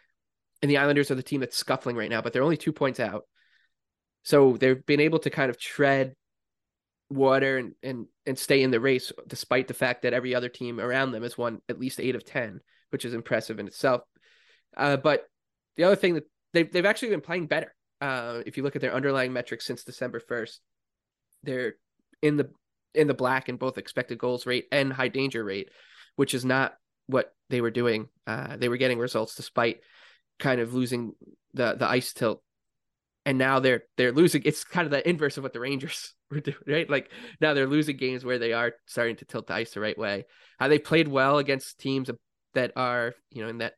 And 0.61 0.71
the 0.71 0.79
islanders 0.79 1.11
are 1.11 1.17
the 1.17 1.23
team 1.23 1.41
that's 1.41 1.57
scuffling 1.57 1.97
right 1.97 2.11
now 2.11 2.21
but 2.21 2.33
they're 2.33 2.43
only 2.43 2.57
two 2.57 2.73
points 2.73 3.01
out. 3.01 3.25
So 4.25 4.57
they've 4.57 4.85
been 4.87 5.01
able 5.01 5.19
to 5.21 5.31
kind 5.31 5.51
of 5.51 5.59
tread 5.59 6.15
water 7.11 7.59
and 7.59 7.75
and 7.83 8.07
and 8.25 8.39
stay 8.39 8.63
in 8.63 8.71
the 8.71 8.81
race 8.81 9.13
despite 9.27 9.69
the 9.69 9.75
fact 9.75 10.03
that 10.03 10.15
every 10.15 10.35
other 10.35 10.49
team 10.49 10.81
around 10.81 11.13
them 11.13 11.23
has 11.23 11.37
won 11.37 11.61
at 11.69 11.79
least 11.79 12.01
eight 12.01 12.15
of 12.15 12.25
ten 12.25 12.61
which 12.91 13.05
is 13.05 13.15
impressive 13.15 13.59
in 13.59 13.67
itself. 13.67 14.03
Uh, 14.77 14.97
but 14.97 15.27
the 15.77 15.85
other 15.85 15.97
thing 15.97 16.15
that 16.15 16.25
they've, 16.53 16.71
they've 16.71 16.87
actually 16.87 17.09
been 17.09 17.21
playing 17.21 17.47
better 17.47 17.75
uh, 18.01 18.41
if 18.47 18.57
you 18.57 18.63
look 18.63 18.77
at 18.77 18.83
their 18.83 18.95
underlying 18.95 19.33
metrics 19.33 19.65
since 19.65 19.85
december 19.85 20.21
1st 20.21 20.59
they're 21.43 21.75
in 22.23 22.37
the 22.37 22.51
in 22.95 23.07
the 23.07 23.15
black 23.15 23.49
in 23.49 23.57
both 23.57 23.79
expected 23.79 24.19
goals 24.19 24.47
rate 24.47 24.67
and 24.71 24.93
high 24.93 25.09
danger 25.09 25.43
rate, 25.45 25.71
which 26.17 26.35
is 26.35 26.45
not 26.45 26.75
what 27.07 27.35
they 27.51 27.61
were 27.61 27.71
doing. 27.71 28.09
Uh, 28.27 28.57
they 28.57 28.69
were 28.69 28.77
getting 28.77 28.99
results 28.99 29.35
despite 29.35 29.81
kind 30.39 30.61
of 30.61 30.75
losing 30.75 31.13
the 31.55 31.75
the 31.75 31.89
ice 31.89 32.13
tilt, 32.13 32.43
and 33.27 33.39
now 33.39 33.61
they're 33.61 33.83
they're 33.97 34.13
losing. 34.13 34.43
It's 34.45 34.65
kind 34.65 34.87
of 34.87 34.91
the 34.91 35.09
inverse 35.09 35.37
of 35.37 35.43
what 35.43 35.53
the 35.53 35.61
Rangers 35.61 36.15
were 36.31 36.41
doing, 36.41 36.57
right? 36.67 36.89
Like 36.89 37.11
now 37.41 37.55
they're 37.55 37.67
losing 37.67 37.97
games 37.97 38.25
where 38.25 38.39
they 38.39 38.53
are 38.53 38.73
starting 38.87 39.17
to 39.17 39.25
tilt 39.25 39.49
the 39.49 39.55
ice 39.55 39.73
the 39.73 39.81
right 39.81 39.99
way. 39.99 40.25
Uh, 40.61 40.69
they 40.69 40.79
played 40.79 41.09
well 41.09 41.39
against 41.39 41.79
teams 41.79 42.11
that 42.55 42.73
are 42.77 43.15
you 43.31 43.43
know 43.43 43.49
in 43.49 43.59
that 43.59 43.75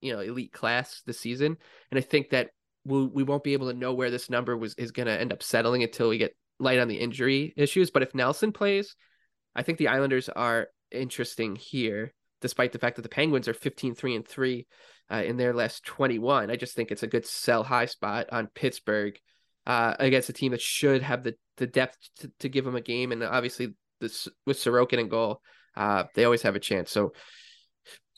you 0.00 0.12
know 0.12 0.20
elite 0.20 0.52
class 0.52 1.02
this 1.06 1.20
season, 1.20 1.56
and 1.90 1.98
I 1.98 2.02
think 2.02 2.30
that 2.30 2.50
we'll, 2.84 3.06
we 3.06 3.22
won't 3.22 3.44
be 3.44 3.52
able 3.52 3.70
to 3.70 3.76
know 3.76 3.94
where 3.94 4.10
this 4.10 4.30
number 4.30 4.56
was 4.56 4.74
is 4.74 4.92
going 4.92 5.06
to 5.06 5.20
end 5.20 5.32
up 5.32 5.42
settling 5.42 5.82
until 5.82 6.08
we 6.08 6.18
get 6.18 6.34
light 6.60 6.78
on 6.78 6.88
the 6.88 7.00
injury 7.00 7.52
issues. 7.56 7.90
But 7.90 8.02
if 8.02 8.14
Nelson 8.14 8.52
plays, 8.52 8.94
I 9.54 9.62
think 9.62 9.78
the 9.78 9.88
Islanders 9.88 10.28
are 10.28 10.68
interesting 10.92 11.56
here, 11.56 12.12
despite 12.40 12.72
the 12.72 12.78
fact 12.78 12.96
that 12.96 13.02
the 13.02 13.08
Penguins 13.08 13.48
are 13.48 13.54
15 13.54 13.94
3 13.94 14.16
and 14.16 14.26
3 14.26 14.66
uh, 15.10 15.22
in 15.24 15.36
their 15.36 15.54
last 15.54 15.84
21. 15.84 16.50
I 16.50 16.56
just 16.56 16.74
think 16.74 16.90
it's 16.90 17.02
a 17.02 17.08
good 17.08 17.26
sell 17.26 17.64
high 17.64 17.86
spot 17.86 18.28
on 18.30 18.48
Pittsburgh 18.54 19.18
uh, 19.66 19.94
against 19.98 20.28
a 20.28 20.32
team 20.32 20.52
that 20.52 20.60
should 20.60 21.02
have 21.02 21.24
the, 21.24 21.34
the 21.56 21.66
depth 21.66 21.96
to, 22.18 22.30
to 22.40 22.48
give 22.48 22.64
them 22.64 22.76
a 22.76 22.80
game. 22.80 23.12
And 23.12 23.22
obviously, 23.22 23.74
this 24.00 24.28
with 24.46 24.58
Sorokin 24.58 24.98
in 24.98 25.08
goal, 25.08 25.40
uh, 25.76 26.04
they 26.14 26.24
always 26.24 26.42
have 26.42 26.56
a 26.56 26.60
chance. 26.60 26.90
So 26.90 27.12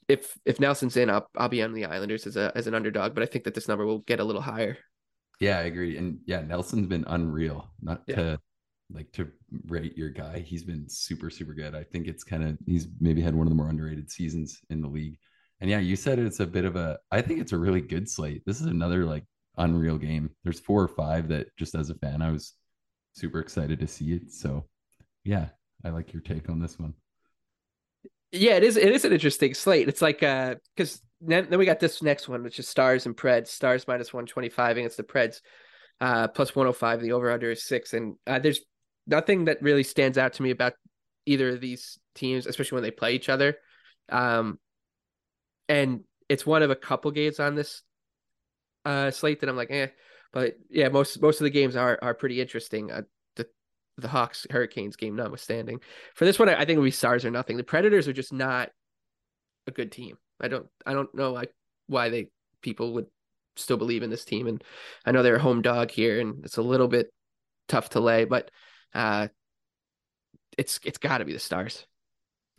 if 0.09 0.37
if 0.45 0.61
Nelson's 0.61 0.97
in, 0.97 1.11
I'll 1.11 1.29
I'll 1.37 1.49
be 1.49 1.63
on 1.63 1.73
the 1.73 1.87
Islanders 1.87 2.27
as 2.27 2.37
a 2.37 2.53
as 2.55 2.67
an 2.67 2.75
underdog, 2.75 3.15
but 3.15 3.23
I 3.23 3.27
think 3.27 3.45
that 3.45 3.55
this 3.55 3.69
number 3.69 3.87
will 3.87 4.01
get 4.01 4.21
a 4.21 4.25
little 4.25 4.43
higher. 4.43 4.79
Yeah, 5.41 5.59
I 5.59 5.63
agree. 5.63 5.97
And 5.99 6.19
yeah, 6.27 6.41
Nelson's 6.43 6.87
been 6.87 7.05
unreal. 7.09 7.71
Not 7.81 8.03
yeah. 8.07 8.17
to 8.17 8.41
like 8.93 9.11
to 9.13 9.31
rate 9.67 9.97
your 9.97 10.11
guy. 10.11 10.41
He's 10.41 10.63
been 10.65 10.89
super, 10.89 11.31
super 11.31 11.55
good. 11.55 11.75
I 11.75 11.85
think 11.85 12.07
it's 12.07 12.25
kind 12.25 12.45
of 12.45 12.59
he's 12.67 12.89
maybe 13.01 13.21
had 13.23 13.35
one 13.35 13.47
of 13.47 13.51
the 13.51 13.57
more 13.57 13.69
underrated 13.69 14.11
seasons 14.11 14.61
in 14.71 14.81
the 14.81 14.89
league. 14.89 15.19
And 15.61 15.71
yeah, 15.71 15.79
you 15.79 15.97
said 15.97 16.19
it's 16.19 16.41
a 16.41 16.47
bit 16.47 16.65
of 16.65 16.77
a 16.77 16.99
I 17.11 17.23
think 17.23 17.41
it's 17.41 17.53
a 17.53 17.59
really 17.59 17.81
good 17.81 18.09
slate. 18.09 18.43
This 18.47 18.61
is 18.61 18.67
another 18.67 19.05
like 19.05 19.25
unreal 19.57 19.99
game. 19.99 20.31
There's 20.45 20.61
four 20.61 20.83
or 20.83 20.89
five 20.89 21.29
that 21.29 21.49
just 21.57 21.75
as 21.75 21.91
a 21.91 21.95
fan, 21.95 22.23
I 22.23 22.31
was 22.31 22.55
super 23.15 23.41
excited 23.41 23.81
to 23.81 23.87
see 23.87 24.13
it. 24.13 24.33
So 24.33 24.67
yeah, 25.25 25.49
I 25.85 25.91
like 25.91 26.13
your 26.13 26.23
take 26.23 26.49
on 26.49 26.61
this 26.61 26.79
one. 26.79 26.95
Yeah, 28.33 28.57
it 28.57 28.65
is. 28.65 28.77
It 28.77 28.91
is 28.91 29.05
an 29.05 29.13
interesting 29.13 29.53
slate. 29.55 29.89
It's 29.89 30.01
like 30.01 30.23
uh, 30.23 30.57
because 30.75 31.03
then, 31.21 31.49
then 31.51 31.59
we 31.59 31.67
got 31.67 31.81
this 31.81 32.03
next 32.03 32.29
one, 32.29 32.43
which 32.43 32.59
is 32.59 32.67
Stars 32.67 33.05
and 33.05 33.17
Preds. 33.17 33.49
Stars 33.49 33.87
minus 33.87 34.13
one 34.13 34.27
twenty 34.27 34.49
five 34.49 34.79
against 34.79 34.97
the 34.97 35.03
Preds, 35.03 35.41
uh, 36.01 36.29
plus 36.29 36.57
one 36.57 36.65
hundred 36.65 36.71
oh 36.71 36.79
five. 36.79 37.01
The 37.01 37.13
over 37.13 37.31
under 37.31 37.51
is 37.51 37.63
six, 37.63 37.93
and 37.93 38.17
uh, 38.27 38.39
there's 38.39 38.61
nothing 39.07 39.45
that 39.45 39.61
really 39.63 39.83
stands 39.83 40.17
out 40.17 40.33
to 40.35 40.43
me 40.43 40.51
about 40.51 40.73
either 41.27 41.51
of 41.51 41.61
these 41.61 41.99
teams, 42.15 42.47
especially 42.47 42.77
when 42.77 42.85
they 42.85 42.91
play 42.91 43.15
each 43.15 43.29
other. 43.29 43.57
Um, 44.09 44.59
and 45.69 46.01
it's 46.29 46.47
one 46.47 46.63
of 46.63 46.71
a 46.71 46.77
couple 46.77 47.11
games 47.11 47.39
on 47.39 47.55
this 47.55 47.83
uh 48.85 49.11
slate 49.11 49.41
that 49.41 49.49
I'm 49.51 49.57
like, 49.57 49.71
eh. 49.71 49.89
But 50.33 50.55
yeah, 50.71 50.89
most 50.89 51.21
most 51.21 51.41
of 51.41 51.45
the 51.45 51.51
games 51.51 51.77
are 51.77 51.99
are 52.01 52.15
pretty 52.15 52.41
interesting. 52.41 52.91
Uh, 52.91 53.03
the 54.03 54.09
Hawks 54.09 54.47
Hurricanes 54.51 54.97
game 54.97 55.17
notwithstanding. 55.17 55.81
For 56.15 56.25
this 56.25 56.39
one, 56.39 56.49
I 56.49 56.59
think 56.59 56.71
it 56.71 56.79
would 56.79 56.85
be 56.85 56.91
stars 56.91 57.25
or 57.25 57.31
nothing. 57.31 57.57
The 57.57 57.65
Predators 57.65 58.09
are 58.09 58.13
just 58.13 58.33
not 58.33 58.71
a 59.67 59.71
good 59.71 59.93
team. 59.93 60.19
I 60.41 60.49
don't 60.49 60.67
I 60.85 60.93
don't 60.93 61.15
know 61.15 61.33
like 61.33 61.53
why 61.87 62.09
they 62.09 62.29
people 62.61 62.95
would 62.95 63.07
still 63.57 63.77
believe 63.77 64.03
in 64.03 64.11
this 64.11 64.25
team. 64.25 64.47
And 64.47 64.63
I 65.05 65.13
know 65.13 65.23
they're 65.23 65.37
a 65.37 65.41
home 65.41 65.63
dog 65.63 65.91
here, 65.91 66.21
and 66.21 66.45
it's 66.45 66.57
a 66.57 66.63
little 66.63 66.89
bit 66.89 67.13
tough 67.69 67.91
to 67.91 68.01
lay, 68.01 68.25
but 68.25 68.51
uh, 68.95 69.29
it's 70.59 70.81
it's 70.85 70.99
got 70.99 71.19
to 71.19 71.25
be 71.25 71.33
the 71.33 71.39
Stars. 71.39 71.87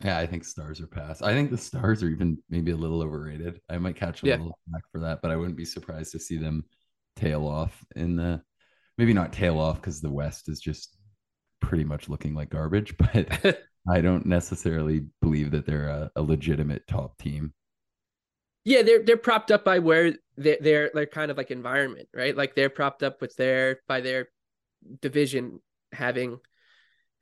Yeah, 0.04 0.18
I 0.18 0.26
think 0.26 0.44
Stars 0.44 0.80
are 0.80 0.86
past. 0.86 1.22
I 1.22 1.32
think 1.32 1.50
the 1.50 1.58
Stars 1.58 2.02
are 2.02 2.08
even 2.08 2.38
maybe 2.50 2.72
a 2.72 2.76
little 2.76 3.02
overrated. 3.02 3.60
I 3.68 3.78
might 3.78 3.96
catch 3.96 4.22
a 4.22 4.26
yeah. 4.26 4.36
little 4.36 4.58
back 4.66 4.82
for 4.92 5.00
that, 5.00 5.20
but 5.22 5.30
I 5.30 5.36
wouldn't 5.36 5.56
be 5.56 5.64
surprised 5.64 6.12
to 6.12 6.18
see 6.18 6.36
them 6.36 6.64
tail 7.16 7.46
off 7.46 7.84
in 7.94 8.16
the 8.16 8.42
maybe 8.98 9.12
not 9.12 9.32
tail 9.32 9.58
off 9.58 9.76
because 9.76 10.00
the 10.00 10.10
West 10.10 10.48
is 10.48 10.60
just 10.60 10.96
pretty 11.64 11.84
much 11.84 12.08
looking 12.08 12.34
like 12.34 12.50
garbage, 12.50 12.96
but 12.98 13.66
I 13.88 14.00
don't 14.00 14.26
necessarily 14.26 15.06
believe 15.20 15.50
that 15.52 15.66
they're 15.66 15.88
a, 15.88 16.10
a, 16.16 16.22
legitimate 16.22 16.86
top 16.86 17.18
team. 17.18 17.52
Yeah, 18.64 18.82
they're 18.82 19.02
they're 19.02 19.16
propped 19.18 19.50
up 19.50 19.64
by 19.64 19.78
where 19.80 20.14
they're, 20.36 20.56
they're 20.60 20.90
they're 20.94 21.06
kind 21.06 21.30
of 21.30 21.36
like 21.36 21.50
environment, 21.50 22.08
right? 22.14 22.34
Like 22.34 22.54
they're 22.54 22.70
propped 22.70 23.02
up 23.02 23.20
with 23.20 23.36
their 23.36 23.80
by 23.86 24.00
their 24.00 24.28
division 25.00 25.60
having, 25.92 26.38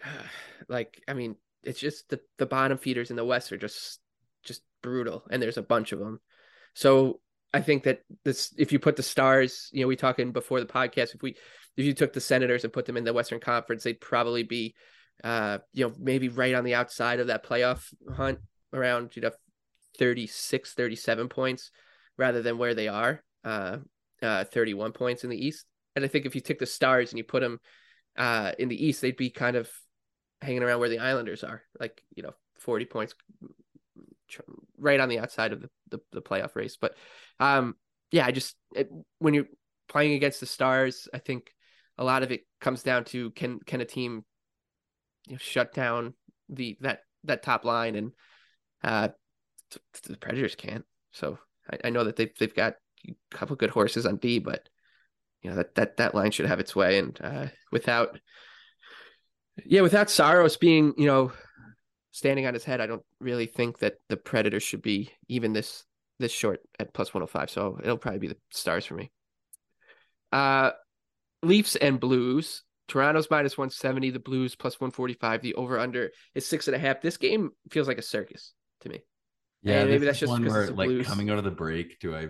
like 0.69 1.03
I 1.09 1.15
mean, 1.15 1.37
it's 1.65 1.81
just 1.81 2.09
the 2.11 2.21
the 2.39 2.47
bottom 2.47 2.79
feeders 2.79 3.11
in 3.11 3.17
the 3.17 3.25
West 3.25 3.53
are 3.53 3.59
just 3.59 3.99
just 4.45 4.63
brutal, 4.83 5.25
and 5.31 5.43
there's 5.43 5.59
a 5.59 5.63
bunch 5.63 5.91
of 5.93 5.99
them. 5.99 6.21
So 6.75 7.21
I 7.55 7.61
think 7.61 7.85
that 7.85 8.01
this, 8.25 8.55
if 8.57 8.73
you 8.73 8.79
put 8.79 8.97
the 8.97 9.03
stars, 9.03 9.69
you 9.73 9.83
know, 9.83 9.89
we 9.89 9.97
talking 9.97 10.33
before 10.33 10.61
the 10.61 10.67
podcast, 10.67 11.15
if 11.15 11.23
we 11.23 11.37
if 11.77 11.85
you 11.85 11.95
took 11.95 12.13
the 12.13 12.21
Senators 12.21 12.65
and 12.65 12.73
put 12.73 12.87
them 12.87 12.97
in 12.97 13.05
the 13.05 13.13
Western 13.13 13.41
Conference, 13.41 13.83
they'd 13.83 14.01
probably 14.01 14.43
be, 14.43 14.75
uh, 15.25 15.59
you 15.73 15.87
know, 15.87 15.95
maybe 15.99 16.29
right 16.29 16.55
on 16.55 16.65
the 16.65 16.75
outside 16.75 17.21
of 17.21 17.29
that 17.29 17.45
playoff 17.45 17.93
hunt 18.15 18.39
around, 18.73 19.17
you 19.17 19.23
know, 19.23 19.31
36, 19.99 20.75
37 20.75 21.29
points 21.29 21.71
rather 22.19 22.43
than 22.43 22.59
where 22.59 22.75
they 22.75 22.89
are, 22.89 23.23
uh, 23.45 23.79
uh, 24.23 24.45
31 24.45 24.93
points 24.93 25.25
in 25.25 25.31
the 25.31 25.47
East. 25.47 25.67
And 25.97 26.05
I 26.05 26.09
think 26.09 26.27
if 26.27 26.35
you 26.35 26.41
took 26.41 26.59
the 26.59 26.67
Stars 26.67 27.11
and 27.11 27.19
you 27.19 27.25
put 27.25 27.41
them 27.41 27.59
uh, 28.17 28.53
in 28.59 28.69
the 28.69 28.87
East, 28.87 29.01
they'd 29.01 29.17
be 29.17 29.31
kind 29.31 29.57
of 29.57 29.71
hanging 30.41 30.63
around 30.63 30.81
where 30.81 30.89
the 30.89 30.99
Islanders 30.99 31.45
are, 31.45 31.63
like, 31.79 32.03
you 32.15 32.23
know, 32.23 32.35
40 32.59 32.85
points 32.87 33.15
right 34.79 35.01
on 35.01 35.09
the 35.09 35.19
outside 35.19 35.53
of 35.53 35.63
the, 35.63 35.71
the, 35.91 36.01
the 36.13 36.23
playoff 36.23 36.55
race. 36.55 36.77
But 36.81 36.97
um, 37.41 37.77
yeah, 38.11 38.27
I 38.27 38.33
just, 38.33 38.57
it, 38.75 38.91
when 39.19 39.35
you're 39.35 39.49
playing 39.89 40.15
against 40.15 40.41
the 40.41 40.47
Stars, 40.47 41.09
I 41.13 41.19
think 41.19 41.53
a 41.99 42.05
lot 42.05 42.23
of 42.23 42.33
it 42.33 42.47
comes 42.61 42.83
down 42.83 43.05
to 43.05 43.31
can 43.31 43.61
can 43.61 43.81
a 43.81 43.85
team 43.85 44.25
you 45.27 45.35
know, 45.35 45.39
shut 45.39 45.73
down 45.73 46.15
the 46.49 46.77
that 46.81 47.01
that 47.25 47.43
top 47.43 47.65
line 47.65 47.95
and 47.95 48.13
uh 48.83 49.09
the 50.09 50.17
Predators 50.17 50.55
can't. 50.55 50.85
So 51.13 51.39
I, 51.71 51.79
I 51.85 51.91
know 51.91 52.05
that 52.05 52.17
they've 52.17 52.33
they've 52.39 52.55
got 52.55 52.75
a 53.09 53.15
couple 53.31 53.57
good 53.57 53.71
horses 53.71 54.07
on 54.07 54.17
D, 54.17 54.39
but 54.39 54.69
you 55.43 55.51
know 55.51 55.57
that 55.57 55.75
that 55.77 55.97
that 55.99 56.15
line 56.15 56.31
should 56.31 56.47
have 56.47 56.61
its 56.61 56.77
way 56.77 56.99
and 56.99 57.19
uh 57.23 57.47
without 57.71 58.19
yeah 59.65 59.81
without 59.81 60.11
Saros 60.11 60.57
being 60.57 60.95
you 60.97 61.07
know 61.07 61.33
standing 62.13 62.47
on 62.47 62.55
his 62.55 62.65
head, 62.65 62.81
I 62.81 62.87
don't 62.87 63.05
really 63.21 63.47
think 63.47 63.79
that 63.79 63.95
the 64.09 64.17
Predators 64.17 64.63
should 64.63 64.83
be 64.83 65.11
even 65.29 65.53
this 65.53 65.85
this 66.19 66.33
short 66.33 66.61
at 66.79 66.93
plus 66.93 67.13
105. 67.15 67.51
So 67.51 67.79
it'll 67.83 67.97
probably 67.97 68.21
be 68.21 68.29
the 68.29 68.37
stars 68.51 68.85
for 68.85 68.95
me. 68.95 69.11
Uh 70.31 70.73
Leafs 71.43 71.77
and 71.77 72.01
Blues. 72.01 72.63
Toronto's 72.89 73.31
minus 73.31 73.57
170, 73.57 74.11
the 74.11 74.19
Blues 74.19 74.55
plus 74.55 74.81
145. 74.81 75.43
The 75.43 75.55
over 75.55 75.79
under 75.79 76.11
is 76.35 76.47
six 76.47 76.67
and 76.69 76.75
a 76.75 76.79
half. 76.79 77.01
This 77.01 77.17
game 77.17 77.53
feels 77.71 77.89
like 77.89 77.99
a 77.99 78.03
circus 78.03 78.53
to 78.81 78.89
me. 78.89 79.01
Yeah, 79.63 79.81
and 79.81 79.91
maybe 79.91 80.05
that's 80.05 80.19
just 80.19 80.31
one 80.31 80.45
where 80.45 80.71
like 80.71 80.89
Blues. 80.89 81.07
coming 81.07 81.31
out 81.31 81.39
of 81.39 81.45
the 81.45 81.51
break, 81.51 82.01
do 82.01 82.15
I 82.15 82.29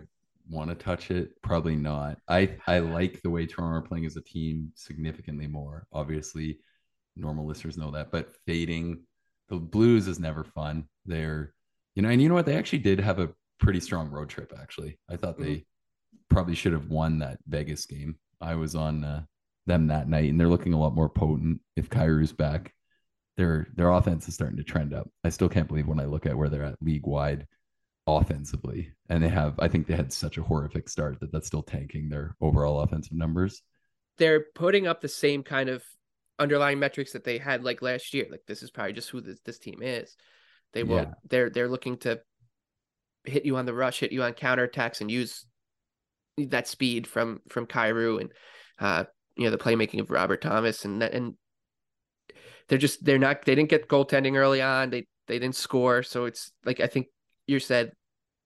want 0.48 0.68
to 0.68 0.76
touch 0.76 1.10
it? 1.10 1.30
Probably 1.42 1.76
not. 1.76 2.18
I 2.28 2.56
I 2.66 2.80
like 2.80 3.22
the 3.22 3.30
way 3.30 3.46
Toronto 3.46 3.78
are 3.78 3.82
playing 3.82 4.06
as 4.06 4.16
a 4.16 4.22
team 4.22 4.72
significantly 4.74 5.46
more. 5.46 5.86
Obviously, 5.92 6.58
normal 7.16 7.46
listeners 7.46 7.78
know 7.78 7.90
that, 7.92 8.12
but 8.12 8.30
fading 8.46 9.02
the 9.48 9.56
Blues 9.56 10.08
is 10.08 10.20
never 10.20 10.44
fun. 10.44 10.88
They're 11.06 11.54
you 11.94 12.02
know, 12.02 12.08
and 12.08 12.22
you 12.22 12.28
know 12.28 12.34
what? 12.34 12.46
They 12.46 12.56
actually 12.56 12.80
did 12.80 13.00
have 13.00 13.18
a 13.18 13.30
pretty 13.58 13.80
strong 13.80 14.10
road 14.10 14.28
trip. 14.28 14.52
Actually, 14.60 14.98
I 15.10 15.16
thought 15.16 15.38
they 15.38 15.44
mm-hmm. 15.44 16.34
probably 16.34 16.54
should 16.54 16.72
have 16.72 16.88
won 16.88 17.18
that 17.20 17.38
Vegas 17.46 17.86
game. 17.86 18.16
I 18.42 18.54
was 18.56 18.74
on 18.74 19.04
uh, 19.04 19.22
them 19.66 19.86
that 19.88 20.08
night, 20.08 20.30
and 20.30 20.38
they're 20.38 20.48
looking 20.48 20.72
a 20.72 20.78
lot 20.78 20.94
more 20.94 21.08
potent. 21.08 21.60
If 21.76 21.88
Kyrou's 21.88 22.32
back, 22.32 22.74
their 23.36 23.66
their 23.74 23.90
offense 23.90 24.28
is 24.28 24.34
starting 24.34 24.56
to 24.58 24.64
trend 24.64 24.92
up. 24.92 25.08
I 25.24 25.30
still 25.30 25.48
can't 25.48 25.68
believe 25.68 25.86
when 25.86 26.00
I 26.00 26.06
look 26.06 26.26
at 26.26 26.36
where 26.36 26.48
they're 26.48 26.64
at 26.64 26.82
league 26.82 27.06
wide 27.06 27.46
offensively, 28.06 28.92
and 29.08 29.22
they 29.22 29.28
have. 29.28 29.58
I 29.58 29.68
think 29.68 29.86
they 29.86 29.96
had 29.96 30.12
such 30.12 30.38
a 30.38 30.42
horrific 30.42 30.88
start 30.88 31.20
that 31.20 31.32
that's 31.32 31.46
still 31.46 31.62
tanking 31.62 32.08
their 32.08 32.36
overall 32.40 32.80
offensive 32.80 33.16
numbers. 33.16 33.62
They're 34.18 34.44
putting 34.54 34.86
up 34.86 35.00
the 35.00 35.08
same 35.08 35.42
kind 35.42 35.68
of 35.68 35.82
underlying 36.38 36.78
metrics 36.78 37.12
that 37.12 37.24
they 37.24 37.38
had 37.38 37.64
like 37.64 37.82
last 37.82 38.12
year. 38.12 38.26
Like 38.30 38.42
this 38.46 38.62
is 38.62 38.70
probably 38.70 38.92
just 38.92 39.10
who 39.10 39.20
this, 39.20 39.40
this 39.44 39.58
team 39.58 39.80
is. 39.82 40.16
They 40.72 40.82
will. 40.82 40.96
Yeah. 40.96 41.14
They're 41.28 41.50
they're 41.50 41.68
looking 41.68 41.98
to 41.98 42.20
hit 43.24 43.44
you 43.44 43.56
on 43.56 43.66
the 43.66 43.74
rush, 43.74 44.00
hit 44.00 44.12
you 44.12 44.22
on 44.22 44.32
counterattacks, 44.32 45.00
and 45.00 45.10
use 45.10 45.46
that 46.38 46.68
speed 46.68 47.06
from 47.06 47.40
from 47.48 47.66
Kyrou 47.66 48.20
and 48.20 48.30
uh 48.78 49.04
you 49.36 49.44
know 49.44 49.50
the 49.50 49.58
playmaking 49.58 50.00
of 50.00 50.10
Robert 50.10 50.40
Thomas 50.40 50.84
and 50.84 51.02
and 51.02 51.34
they're 52.68 52.78
just 52.78 53.04
they're 53.04 53.18
not 53.18 53.44
they 53.44 53.54
didn't 53.54 53.70
get 53.70 53.88
goaltending 53.88 54.36
early 54.36 54.62
on. 54.62 54.90
They 54.90 55.06
they 55.26 55.38
didn't 55.38 55.56
score. 55.56 56.02
So 56.02 56.24
it's 56.24 56.52
like 56.64 56.80
I 56.80 56.86
think 56.86 57.08
you 57.46 57.58
said 57.58 57.92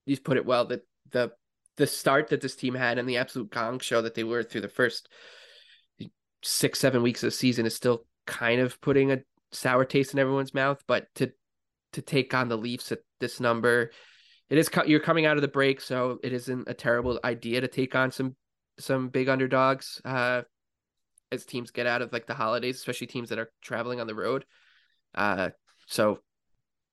you 0.05 0.17
put 0.19 0.37
it 0.37 0.45
well 0.45 0.65
that 0.65 0.81
the 1.11 1.31
the 1.77 1.87
start 1.87 2.29
that 2.29 2.41
this 2.41 2.55
team 2.55 2.75
had 2.75 2.97
and 2.97 3.07
the 3.07 3.17
absolute 3.17 3.51
gong 3.51 3.79
show 3.79 4.01
that 4.01 4.15
they 4.15 4.23
were 4.23 4.43
through 4.43 4.61
the 4.61 4.69
first 4.69 5.07
six 6.43 6.79
seven 6.79 7.03
weeks 7.03 7.23
of 7.23 7.27
the 7.27 7.31
season 7.31 7.65
is 7.65 7.75
still 7.75 8.05
kind 8.25 8.61
of 8.61 8.79
putting 8.81 9.11
a 9.11 9.19
sour 9.51 9.85
taste 9.85 10.13
in 10.13 10.19
everyone's 10.19 10.53
mouth. 10.53 10.81
But 10.87 11.07
to 11.15 11.31
to 11.93 12.01
take 12.01 12.33
on 12.33 12.49
the 12.49 12.57
Leafs 12.57 12.91
at 12.91 12.99
this 13.19 13.39
number 13.39 13.91
it 14.49 14.57
is 14.57 14.69
you're 14.85 14.99
coming 14.99 15.25
out 15.25 15.37
of 15.37 15.41
the 15.41 15.47
break, 15.47 15.81
so 15.81 16.19
it 16.23 16.33
isn't 16.33 16.67
a 16.67 16.73
terrible 16.73 17.19
idea 17.23 17.61
to 17.61 17.67
take 17.67 17.95
on 17.95 18.11
some 18.11 18.35
some 18.79 19.09
big 19.09 19.29
underdogs 19.29 20.01
uh, 20.05 20.43
as 21.31 21.45
teams 21.45 21.71
get 21.71 21.87
out 21.87 22.01
of 22.01 22.13
like 22.13 22.27
the 22.27 22.33
holidays, 22.33 22.77
especially 22.77 23.07
teams 23.07 23.29
that 23.29 23.39
are 23.39 23.51
traveling 23.61 23.99
on 23.99 24.07
the 24.07 24.15
road. 24.15 24.45
Uh, 25.15 25.49
so 25.87 26.19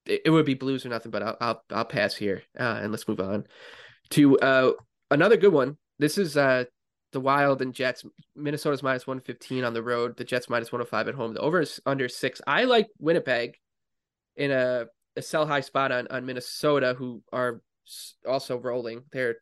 it, 0.06 0.22
it 0.26 0.30
would 0.30 0.46
be 0.46 0.54
blues 0.54 0.84
or 0.84 0.88
nothing, 0.88 1.10
but 1.10 1.22
I'll 1.22 1.36
I'll, 1.40 1.64
I'll 1.70 1.84
pass 1.84 2.14
here 2.14 2.42
uh, 2.58 2.80
and 2.82 2.90
let's 2.90 3.06
move 3.08 3.20
on 3.20 3.46
to 4.10 4.38
uh, 4.38 4.72
another 5.10 5.36
good 5.36 5.52
one. 5.52 5.76
This 5.98 6.18
is 6.18 6.36
uh, 6.36 6.64
the 7.12 7.20
Wild 7.20 7.62
and 7.62 7.72
Jets. 7.72 8.04
Minnesota's 8.36 8.82
minus 8.82 9.06
115 9.06 9.64
on 9.64 9.72
the 9.72 9.82
road. 9.82 10.16
The 10.16 10.24
Jets 10.24 10.50
minus 10.50 10.72
105 10.72 11.08
at 11.08 11.14
home. 11.14 11.34
The 11.34 11.40
over 11.40 11.60
is 11.60 11.80
under 11.86 12.08
six. 12.08 12.40
I 12.46 12.64
like 12.64 12.88
Winnipeg 12.98 13.56
in 14.36 14.50
a, 14.50 14.86
a 15.16 15.22
sell 15.22 15.46
high 15.46 15.60
spot 15.60 15.92
on, 15.92 16.06
on 16.10 16.26
Minnesota, 16.26 16.94
who 16.96 17.22
are 17.32 17.60
also 18.26 18.58
rolling. 18.58 19.02
They're 19.12 19.36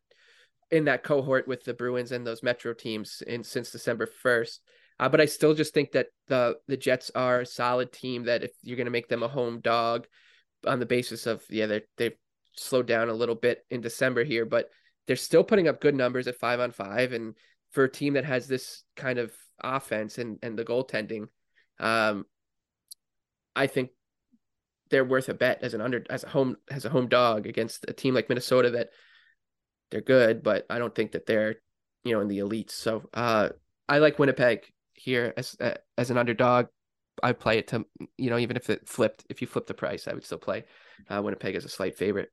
in 0.70 0.84
that 0.84 1.02
cohort 1.02 1.46
with 1.46 1.64
the 1.64 1.74
Bruins 1.74 2.12
and 2.12 2.26
those 2.26 2.42
Metro 2.42 2.74
teams 2.74 3.22
in 3.26 3.44
since 3.44 3.70
December 3.70 4.08
1st. 4.24 4.58
Uh, 4.98 5.08
but 5.08 5.20
I 5.20 5.26
still 5.26 5.54
just 5.54 5.74
think 5.74 5.92
that 5.92 6.08
the 6.28 6.56
the 6.68 6.76
Jets 6.76 7.10
are 7.14 7.40
a 7.40 7.46
solid 7.46 7.92
team. 7.92 8.24
That 8.24 8.44
if 8.44 8.52
you're 8.62 8.76
going 8.76 8.86
to 8.86 8.92
make 8.92 9.08
them 9.08 9.22
a 9.22 9.28
home 9.28 9.60
dog, 9.60 10.06
on 10.66 10.78
the 10.78 10.86
basis 10.86 11.26
of 11.26 11.42
yeah 11.50 11.66
they 11.66 11.82
they've 11.96 12.16
slowed 12.56 12.86
down 12.86 13.08
a 13.08 13.14
little 13.14 13.34
bit 13.34 13.64
in 13.70 13.80
December 13.80 14.24
here, 14.24 14.44
but 14.44 14.68
they're 15.06 15.16
still 15.16 15.42
putting 15.42 15.68
up 15.68 15.80
good 15.80 15.94
numbers 15.94 16.28
at 16.28 16.38
five 16.38 16.60
on 16.60 16.70
five. 16.70 17.12
And 17.12 17.34
for 17.70 17.84
a 17.84 17.90
team 17.90 18.14
that 18.14 18.24
has 18.24 18.46
this 18.46 18.84
kind 18.96 19.18
of 19.18 19.32
offense 19.62 20.18
and 20.18 20.38
and 20.42 20.58
the 20.58 20.64
goaltending, 20.64 21.28
um, 21.78 22.26
I 23.56 23.66
think 23.66 23.90
they're 24.92 25.04
worth 25.04 25.28
a 25.28 25.34
bet 25.34 25.58
as 25.62 25.75
an 25.75 25.80
under 25.80 26.04
as 26.11 26.22
a 26.22 26.28
home 26.28 26.56
as 26.70 26.84
a 26.84 26.90
home 26.90 27.08
dog 27.08 27.46
against 27.46 27.87
a 27.88 27.92
team 27.92 28.14
like 28.14 28.28
Minnesota 28.28 28.70
that 28.70 28.90
they're 29.90 30.02
good, 30.02 30.42
but 30.42 30.66
I 30.70 30.78
don't 30.78 30.94
think 30.94 31.12
that 31.12 31.26
they're 31.26 31.56
you 32.04 32.12
know 32.12 32.20
in 32.20 32.28
the 32.28 32.38
elites. 32.38 32.72
So 32.72 33.08
uh, 33.14 33.49
I 33.88 33.99
like 33.99 34.18
Winnipeg 34.18 34.61
here 34.92 35.32
as 35.37 35.56
uh, 35.61 35.75
as 35.96 36.11
an 36.11 36.18
underdog. 36.18 36.66
I 37.22 37.32
play 37.32 37.58
it 37.58 37.68
to 37.68 37.87
you 38.18 38.30
know 38.30 38.38
even 38.38 38.56
if 38.56 38.70
it 38.70 38.87
flipped, 38.87 39.25
if 39.30 39.40
you 39.40 39.49
flip 39.49 39.66
the 39.66 39.75
price, 39.75 40.06
I 40.06 40.12
would 40.12 40.25
still 40.25 40.38
play 40.38 40.64
uh, 41.08 41.20
Winnipeg 41.22 41.56
as 41.56 41.64
a 41.64 41.70
slight 41.70 41.96
favorite. 41.96 42.28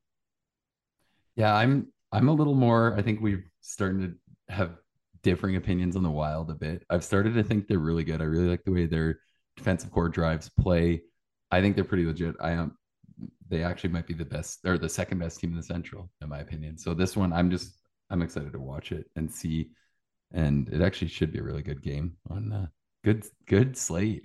Yeah, 1.36 1.56
I'm 1.56 1.88
I'm 2.12 2.28
a 2.28 2.34
little 2.34 2.56
more. 2.56 2.94
I 2.98 3.02
think 3.02 3.22
we've 3.22 3.46
starting 3.62 4.02
to 4.02 4.54
have 4.54 4.76
differing 5.24 5.56
opinions 5.56 5.96
on 5.96 6.04
the 6.04 6.12
Wild 6.12 6.52
a 6.52 6.56
bit. 6.56 6.84
I've 6.90 7.06
started 7.06 7.36
to 7.36 7.44
think 7.44 7.68
they're 7.68 7.80
really 7.80 8.04
good. 8.04 8.22
I 8.22 8.26
really 8.26 8.50
like 8.50 8.64
the 8.66 8.72
way 8.72 8.86
their 8.86 9.20
defensive 9.56 9.92
core 9.92 10.10
drives 10.10 10.50
play. 10.50 11.04
I 11.52 11.62
think 11.62 11.76
they're 11.76 11.86
pretty 11.86 12.06
legit. 12.06 12.36
I 12.40 12.52
am. 12.52 12.78
They 13.50 13.64
actually 13.64 13.90
might 13.90 14.08
be 14.08 14.14
the 14.14 14.26
best 14.26 14.60
or 14.66 14.78
the 14.78 14.90
second 14.90 15.20
best 15.20 15.40
team 15.40 15.52
in 15.52 15.58
the 15.58 15.64
Central, 15.64 16.10
in 16.22 16.30
my 16.30 16.40
opinion. 16.40 16.78
So 16.78 16.94
this 16.94 17.18
one, 17.18 17.34
I'm 17.34 17.50
just 17.50 17.74
I'm 18.10 18.22
excited 18.22 18.54
to 18.54 18.60
watch 18.60 18.92
it 18.92 19.10
and 19.16 19.32
see. 19.32 19.72
And 20.32 20.70
it 20.70 20.82
actually 20.82 21.08
should 21.08 21.32
be 21.32 21.40
a 21.40 21.44
really 21.44 21.64
good 21.64 21.82
game 21.82 22.14
on 22.30 22.54
uh, 22.54 22.68
good 23.04 23.26
good 23.48 23.78
slate. 23.78 24.24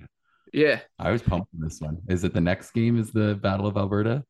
Yeah. 0.52 0.80
I 0.98 1.10
was 1.10 1.22
pumped 1.22 1.48
on 1.54 1.60
this 1.60 1.80
one. 1.80 1.98
Is 2.08 2.24
it 2.24 2.32
the 2.34 2.40
next 2.40 2.72
game? 2.72 2.98
Is 2.98 3.10
the 3.10 3.34
Battle 3.34 3.66
of 3.66 3.76
Alberta? 3.76 4.22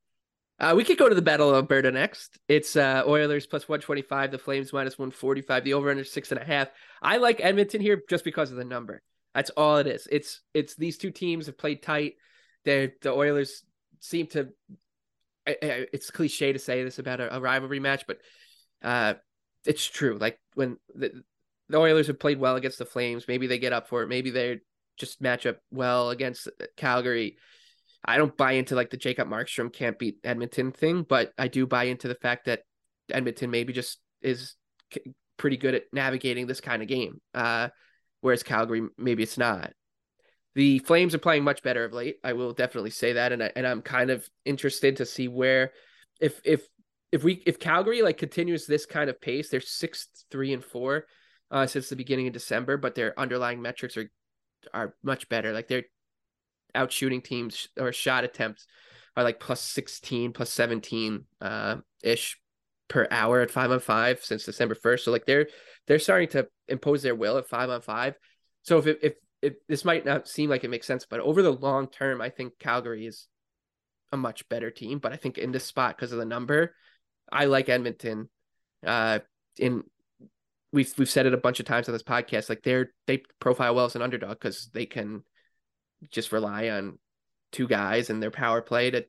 Uh, 0.58 0.72
we 0.76 0.84
could 0.84 0.96
go 0.96 1.08
to 1.08 1.14
the 1.14 1.22
Battle 1.22 1.50
of 1.50 1.56
Alberta 1.56 1.90
next. 1.90 2.38
It's 2.48 2.76
uh, 2.76 3.02
Oilers 3.06 3.46
plus 3.46 3.68
125, 3.68 4.30
the 4.30 4.38
Flames 4.38 4.72
minus 4.72 4.96
145, 4.98 5.64
the 5.64 5.74
over 5.74 5.90
under 5.90 6.04
six 6.04 6.30
and 6.30 6.40
a 6.40 6.44
half. 6.44 6.68
I 7.02 7.16
like 7.16 7.40
Edmonton 7.44 7.80
here 7.80 8.00
just 8.08 8.24
because 8.24 8.50
of 8.50 8.56
the 8.56 8.64
number. 8.64 9.02
That's 9.34 9.50
all 9.50 9.78
it 9.78 9.88
is. 9.88 10.06
It's 10.10 10.40
it's 10.54 10.76
these 10.76 10.96
two 10.96 11.10
teams 11.10 11.46
have 11.46 11.58
played 11.58 11.82
tight. 11.82 12.14
They're, 12.64 12.92
the 13.02 13.12
Oilers 13.12 13.62
seem 14.00 14.26
to. 14.28 14.49
It's 15.47 16.11
cliche 16.11 16.54
to 16.54 16.59
say 16.59 16.85
this 16.85 16.99
about 16.99 17.21
a, 17.21 17.37
a 17.37 17.40
rivalry 17.40 17.80
match, 17.80 18.04
but 18.06 18.18
uh, 18.83 19.14
it's 19.66 19.85
true. 19.85 20.16
Like 20.18 20.38
when 20.54 20.78
the, 20.94 21.23
the 21.68 21.78
Oilers 21.78 22.06
have 22.06 22.18
played 22.18 22.38
well 22.38 22.56
against 22.56 22.78
the 22.78 22.87
Flames, 22.87 23.28
maybe 23.28 23.47
they 23.47 23.59
get 23.59 23.73
up 23.73 23.88
for 23.88 24.02
it. 24.02 24.09
Maybe 24.09 24.30
they're 24.30 24.61
just 24.97 25.21
match 25.21 25.44
up 25.44 25.59
well 25.71 26.11
against 26.11 26.49
Calgary. 26.76 27.37
I 28.04 28.16
don't 28.16 28.37
buy 28.37 28.52
into 28.52 28.75
like 28.75 28.90
the 28.90 28.97
Jacob 28.97 29.28
Markstrom 29.28 29.73
can't 29.73 29.99
beat 29.99 30.18
Edmonton 30.25 30.73
thing, 30.73 31.02
but 31.02 31.33
I 31.38 31.49
do 31.49 31.66
buy 31.66 31.85
into 31.85 32.09
the 32.09 32.14
fact 32.14 32.47
that 32.47 32.62
Edmonton 33.11 33.50
maybe 33.50 33.73
just 33.73 33.99
is 34.23 34.54
pretty 35.37 35.56
good 35.56 35.75
at 35.75 35.85
navigating 35.92 36.47
this 36.47 36.61
kind 36.61 36.83
of 36.83 36.88
game, 36.88 37.21
uh, 37.35 37.68
whereas 38.21 38.42
Calgary 38.42 38.83
maybe 38.97 39.23
it's 39.23 39.38
not. 39.38 39.73
The 40.54 40.78
Flames 40.80 41.14
are 41.14 41.18
playing 41.18 41.44
much 41.44 41.62
better 41.62 41.84
of 41.84 41.92
late. 41.92 42.18
I 42.23 42.32
will 42.32 42.52
definitely 42.52 42.90
say 42.90 43.14
that, 43.14 43.32
and 43.32 43.43
I, 43.43 43.52
and 43.56 43.67
I'm 43.67 43.82
kind 43.82 44.10
of 44.10 44.28
interested 44.45 44.97
to 44.97 45.06
see 45.06 45.28
where, 45.28 45.73
if 46.21 46.40
if 46.45 46.67
if 47.10 47.25
we 47.25 47.43
if 47.47 47.58
Calgary 47.58 48.02
like 48.02 48.19
continues 48.19 48.67
this 48.67 48.86
kind 48.86 49.10
of 49.10 49.21
pace, 49.21 49.49
they're 49.49 49.60
six 49.60 50.08
three 50.30 50.52
and 50.52 50.64
four 50.64 51.06
uh, 51.50 51.67
since 51.67 51.88
the 51.88 51.97
beginning 51.97 52.26
of 52.26 52.32
December, 52.32 52.76
but 52.76 52.95
their 52.95 53.19
underlying 53.19 53.60
metrics 53.60 53.97
are 53.97 54.10
are 54.73 54.95
much 55.02 55.28
better. 55.28 55.52
Like 55.52 55.69
they're 55.69 55.84
out 56.75 56.93
shooting 56.93 57.23
teams 57.23 57.69
or 57.78 57.93
shot 57.93 58.25
attempts 58.25 58.67
are 59.17 59.23
like 59.23 59.40
plus 59.40 59.60
16, 59.60 60.32
plus 60.32 60.50
17 60.50 61.25
uh, 61.40 61.76
ish 62.02 62.38
per 62.88 63.06
hour 63.10 63.40
at 63.40 63.50
five 63.50 63.71
on 63.71 63.80
five 63.80 64.23
since 64.23 64.45
December 64.45 64.75
1st. 64.75 65.00
So 65.00 65.12
like 65.12 65.26
they're 65.26 65.49
they're 65.86 65.99
starting 65.99 66.28
to 66.28 66.49
impose 66.69 67.02
their 67.02 67.14
will 67.14 67.38
at 67.38 67.49
five 67.49 67.71
on 67.71 67.80
five. 67.80 68.14
So 68.62 68.78
if 68.78 68.86
if 69.02 69.14
if 69.45 69.54
this 69.69 69.85
might 69.85 70.07
not 70.07 70.26
seem 70.26 70.49
like 70.49 70.65
it 70.65 70.71
makes 70.71 70.87
sense, 70.87 71.07
but 71.09 71.21
over 71.21 71.43
the 71.43 71.52
long 71.52 71.89
term, 71.89 72.21
I 72.21 72.30
think 72.30 72.59
Calgary 72.59 73.07
is 73.07 73.28
a 74.13 74.17
much 74.17 74.49
better 74.49 74.71
team. 74.71 74.99
But 74.99 75.13
I 75.13 75.17
think 75.17 75.37
in 75.37 75.52
this 75.52 75.65
spot 75.65 75.97
because 75.97 76.13
of 76.13 76.19
the 76.19 76.25
number, 76.25 76.75
I 77.30 77.45
like 77.45 77.69
Edmonton. 77.69 78.30
Uh, 78.85 79.21
in 79.59 79.83
we've 80.73 80.93
we've 80.99 81.11
said 81.11 81.26
it 81.26 81.35
a 81.35 81.39
bunch 81.39 81.61
of 81.61 81.67
times 81.67 81.89
on 81.89 81.93
this 81.93 82.02
podcast. 82.02 82.49
Like 82.49 82.63
they're 82.63 82.93
they 83.07 83.23
profile 83.39 83.75
well 83.75 83.85
as 83.85 83.97
an 83.97 84.02
underdog 84.02 84.39
because 84.39 84.71
they 84.73 84.87
can 84.87 85.23
just 86.11 86.33
rely 86.33 86.71
on 86.71 86.99
two 87.52 87.69
guys 87.69 88.11
and 88.11 88.23
their 88.23 88.30
power 88.30 88.63
play 88.63 88.91
to 88.91 89.04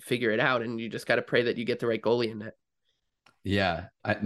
figure 0.00 0.30
it 0.30 0.40
out, 0.40 0.62
and 0.62 0.80
you 0.80 0.88
just 0.88 1.06
got 1.06 1.16
to 1.16 1.22
pray 1.22 1.42
that 1.42 1.58
you 1.58 1.64
get 1.64 1.80
the 1.80 1.86
right 1.86 2.02
goalie 2.02 2.30
in 2.30 2.42
it. 2.42 2.54
Yeah, 3.44 3.86
I, 4.04 4.16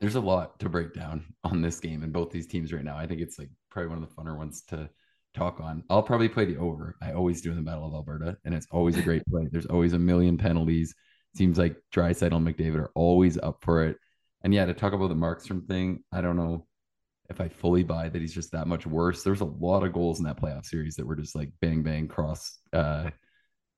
there's 0.00 0.14
a 0.14 0.20
lot 0.20 0.58
to 0.60 0.68
break 0.68 0.94
down 0.94 1.24
on 1.44 1.62
this 1.62 1.78
game 1.78 2.02
and 2.02 2.12
both 2.12 2.30
these 2.30 2.46
teams 2.46 2.72
right 2.72 2.84
now. 2.84 2.96
I 2.96 3.06
think 3.06 3.20
it's 3.20 3.38
like 3.38 3.50
probably 3.70 3.88
one 3.88 4.02
of 4.02 4.08
the 4.08 4.14
funner 4.14 4.36
ones 4.36 4.62
to 4.68 4.88
talk 5.34 5.60
on. 5.60 5.84
I'll 5.90 6.02
probably 6.02 6.28
play 6.28 6.44
the 6.44 6.56
over. 6.56 6.96
I 7.02 7.12
always 7.12 7.40
do 7.40 7.50
in 7.50 7.56
the 7.56 7.62
Battle 7.62 7.86
of 7.86 7.94
Alberta, 7.94 8.36
and 8.44 8.54
it's 8.54 8.66
always 8.70 8.96
a 8.96 9.02
great 9.02 9.22
play. 9.30 9.46
There's 9.50 9.66
always 9.66 9.92
a 9.92 9.98
million 9.98 10.38
penalties. 10.38 10.94
Seems 11.36 11.58
like 11.58 11.76
Draisaitl 11.94 12.36
and 12.36 12.46
McDavid 12.46 12.80
are 12.80 12.90
always 12.94 13.38
up 13.38 13.58
for 13.62 13.84
it. 13.84 13.96
And 14.42 14.54
yeah, 14.54 14.64
to 14.64 14.74
talk 14.74 14.92
about 14.92 15.08
the 15.08 15.14
Markstrom 15.14 15.66
thing, 15.66 16.02
I 16.12 16.20
don't 16.20 16.36
know 16.36 16.66
if 17.28 17.40
I 17.40 17.48
fully 17.48 17.84
buy 17.84 18.08
that 18.08 18.20
he's 18.20 18.34
just 18.34 18.50
that 18.52 18.66
much 18.66 18.86
worse. 18.86 19.22
There's 19.22 19.42
a 19.42 19.44
lot 19.44 19.84
of 19.84 19.92
goals 19.92 20.18
in 20.18 20.24
that 20.24 20.40
playoff 20.40 20.64
series 20.64 20.96
that 20.96 21.06
were 21.06 21.14
just 21.14 21.36
like 21.36 21.52
bang 21.60 21.82
bang 21.82 22.08
cross 22.08 22.58
uh, 22.72 23.10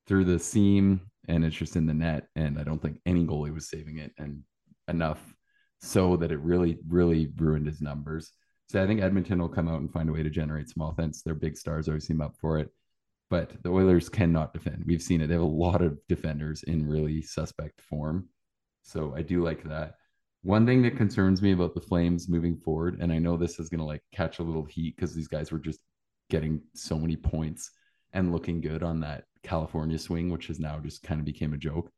through 0.07 0.25
the 0.25 0.39
seam, 0.39 1.01
and 1.27 1.45
it's 1.45 1.55
just 1.55 1.75
in 1.75 1.85
the 1.85 1.93
net. 1.93 2.27
And 2.35 2.57
I 2.57 2.63
don't 2.63 2.81
think 2.81 2.99
any 3.05 3.25
goalie 3.25 3.53
was 3.53 3.69
saving 3.69 3.97
it 3.99 4.11
and 4.17 4.41
enough 4.87 5.21
so 5.83 6.15
that 6.15 6.31
it 6.31 6.39
really 6.39 6.79
really 6.87 7.29
ruined 7.35 7.67
his 7.67 7.81
numbers. 7.81 8.31
So 8.69 8.81
I 8.81 8.87
think 8.87 9.01
Edmonton 9.01 9.39
will 9.39 9.49
come 9.49 9.67
out 9.67 9.81
and 9.81 9.91
find 9.91 10.09
a 10.09 10.13
way 10.13 10.23
to 10.23 10.29
generate 10.29 10.69
some 10.69 10.87
offense. 10.87 11.21
Their 11.21 11.35
big 11.35 11.57
stars 11.57 11.87
always 11.87 12.07
seem 12.07 12.21
up 12.21 12.35
for 12.39 12.57
it, 12.57 12.69
but 13.29 13.51
the 13.63 13.69
Oilers 13.69 14.07
cannot 14.07 14.53
defend. 14.53 14.83
We've 14.87 15.01
seen 15.01 15.19
it. 15.19 15.27
They 15.27 15.33
have 15.33 15.43
a 15.43 15.45
lot 15.45 15.81
of 15.81 15.99
defenders 16.07 16.63
in 16.63 16.87
really 16.87 17.21
suspect 17.21 17.81
form. 17.81 18.29
So 18.81 19.13
I 19.15 19.21
do 19.23 19.43
like 19.43 19.63
that. 19.65 19.95
One 20.41 20.65
thing 20.65 20.81
that 20.83 20.97
concerns 20.97 21.41
me 21.41 21.51
about 21.51 21.73
the 21.73 21.81
Flames 21.81 22.29
moving 22.29 22.57
forward, 22.57 22.99
and 23.01 23.11
I 23.11 23.19
know 23.19 23.35
this 23.35 23.59
is 23.59 23.69
to 23.69 23.83
like 23.83 24.01
catch 24.13 24.39
a 24.39 24.43
little 24.43 24.65
heat 24.65 24.95
because 24.95 25.13
these 25.13 25.27
guys 25.27 25.51
were 25.51 25.59
just 25.59 25.79
getting 26.29 26.61
so 26.73 26.97
many 26.97 27.17
points 27.17 27.71
and 28.13 28.31
looking 28.31 28.61
good 28.61 28.83
on 28.83 29.01
that 29.01 29.25
California 29.43 29.99
swing, 29.99 30.29
which 30.29 30.47
has 30.47 30.59
now 30.59 30.79
just 30.79 31.03
kind 31.03 31.19
of 31.19 31.25
became 31.25 31.53
a 31.53 31.57
joke. 31.57 31.91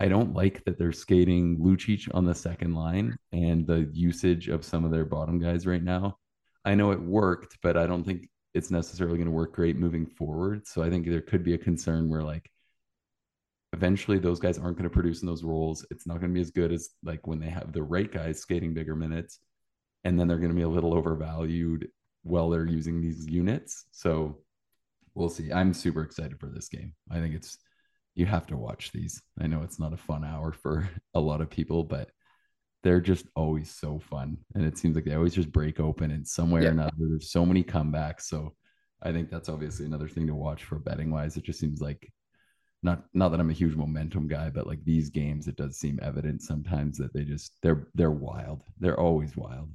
I 0.00 0.08
don't 0.08 0.34
like 0.34 0.64
that 0.64 0.78
they're 0.78 0.92
skating 0.92 1.58
Lucic 1.58 2.08
on 2.14 2.24
the 2.24 2.34
second 2.34 2.74
line 2.74 3.18
and 3.32 3.66
the 3.66 3.90
usage 3.92 4.48
of 4.48 4.64
some 4.64 4.84
of 4.84 4.90
their 4.90 5.04
bottom 5.04 5.38
guys 5.38 5.66
right 5.66 5.82
now. 5.82 6.16
I 6.64 6.74
know 6.74 6.90
it 6.90 7.00
worked, 7.00 7.58
but 7.62 7.76
I 7.76 7.86
don't 7.86 8.04
think 8.04 8.28
it's 8.54 8.70
necessarily 8.70 9.18
going 9.18 9.26
to 9.26 9.32
work 9.32 9.54
great 9.54 9.76
moving 9.76 10.06
forward. 10.06 10.66
So 10.66 10.82
I 10.82 10.88
think 10.88 11.06
there 11.06 11.20
could 11.20 11.44
be 11.44 11.52
a 11.52 11.58
concern 11.58 12.08
where 12.08 12.22
like 12.22 12.50
eventually 13.74 14.18
those 14.18 14.40
guys 14.40 14.58
aren't 14.58 14.78
going 14.78 14.88
to 14.88 14.94
produce 14.94 15.20
in 15.20 15.28
those 15.28 15.44
roles. 15.44 15.86
It's 15.90 16.06
not 16.06 16.18
going 16.18 16.30
to 16.30 16.34
be 16.34 16.40
as 16.40 16.50
good 16.50 16.72
as 16.72 16.88
like 17.04 17.26
when 17.26 17.38
they 17.38 17.50
have 17.50 17.72
the 17.72 17.82
right 17.82 18.10
guys 18.10 18.40
skating 18.40 18.72
bigger 18.72 18.96
minutes, 18.96 19.38
and 20.04 20.18
then 20.18 20.26
they're 20.28 20.38
going 20.38 20.50
to 20.50 20.56
be 20.56 20.62
a 20.62 20.68
little 20.68 20.94
overvalued 20.94 21.88
while 22.22 22.48
they're 22.48 22.66
using 22.66 23.00
these 23.00 23.26
units. 23.26 23.84
So 23.92 24.38
we'll 25.14 25.28
see. 25.28 25.52
I'm 25.52 25.74
super 25.74 26.02
excited 26.02 26.40
for 26.40 26.46
this 26.46 26.68
game. 26.68 26.94
I 27.10 27.20
think 27.20 27.34
it's 27.34 27.58
you 28.20 28.26
have 28.26 28.46
to 28.48 28.56
watch 28.56 28.92
these. 28.92 29.20
I 29.40 29.46
know 29.46 29.62
it's 29.62 29.80
not 29.80 29.94
a 29.94 29.96
fun 29.96 30.24
hour 30.24 30.52
for 30.52 30.88
a 31.14 31.20
lot 31.20 31.40
of 31.40 31.50
people, 31.50 31.82
but 31.82 32.10
they're 32.82 33.00
just 33.00 33.26
always 33.34 33.70
so 33.70 33.98
fun. 33.98 34.36
And 34.54 34.64
it 34.64 34.78
seems 34.78 34.94
like 34.94 35.04
they 35.04 35.14
always 35.14 35.34
just 35.34 35.50
break 35.50 35.80
open 35.80 36.10
in 36.10 36.24
some 36.24 36.50
way 36.50 36.62
yeah. 36.62 36.68
or 36.68 36.72
another. 36.72 36.92
There's 36.98 37.32
so 37.32 37.44
many 37.44 37.64
comebacks. 37.64 38.22
So 38.22 38.54
I 39.02 39.12
think 39.12 39.30
that's 39.30 39.48
obviously 39.48 39.86
another 39.86 40.08
thing 40.08 40.26
to 40.26 40.34
watch 40.34 40.64
for 40.64 40.78
betting 40.78 41.10
wise. 41.10 41.36
It 41.36 41.44
just 41.44 41.58
seems 41.58 41.80
like 41.80 42.12
not 42.82 43.04
not 43.12 43.30
that 43.30 43.40
I'm 43.40 43.50
a 43.50 43.54
huge 43.54 43.74
momentum 43.74 44.28
guy, 44.28 44.50
but 44.50 44.66
like 44.66 44.84
these 44.84 45.10
games, 45.10 45.48
it 45.48 45.56
does 45.56 45.78
seem 45.78 45.98
evident 46.02 46.42
sometimes 46.42 46.96
that 46.98 47.12
they 47.12 47.24
just 47.24 47.52
they're 47.62 47.88
they're 47.94 48.10
wild. 48.10 48.62
They're 48.78 49.00
always 49.00 49.36
wild. 49.36 49.70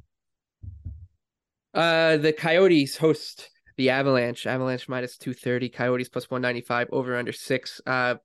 Uh, 1.74 2.18
the 2.18 2.34
Coyotes 2.34 2.98
host 2.98 3.50
the 3.78 3.92
Avalanche. 3.92 4.48
Avalanche 4.48 4.90
minus 4.90 5.18
two 5.18 5.34
thirty. 5.34 5.70
Coyotes 5.70 6.10
plus 6.10 6.32
one 6.32 6.42
ninety 6.42 6.62
five. 6.62 6.88
Over 6.92 7.16
under 7.16 7.34
six. 7.34 7.80
Uh, 7.86 8.16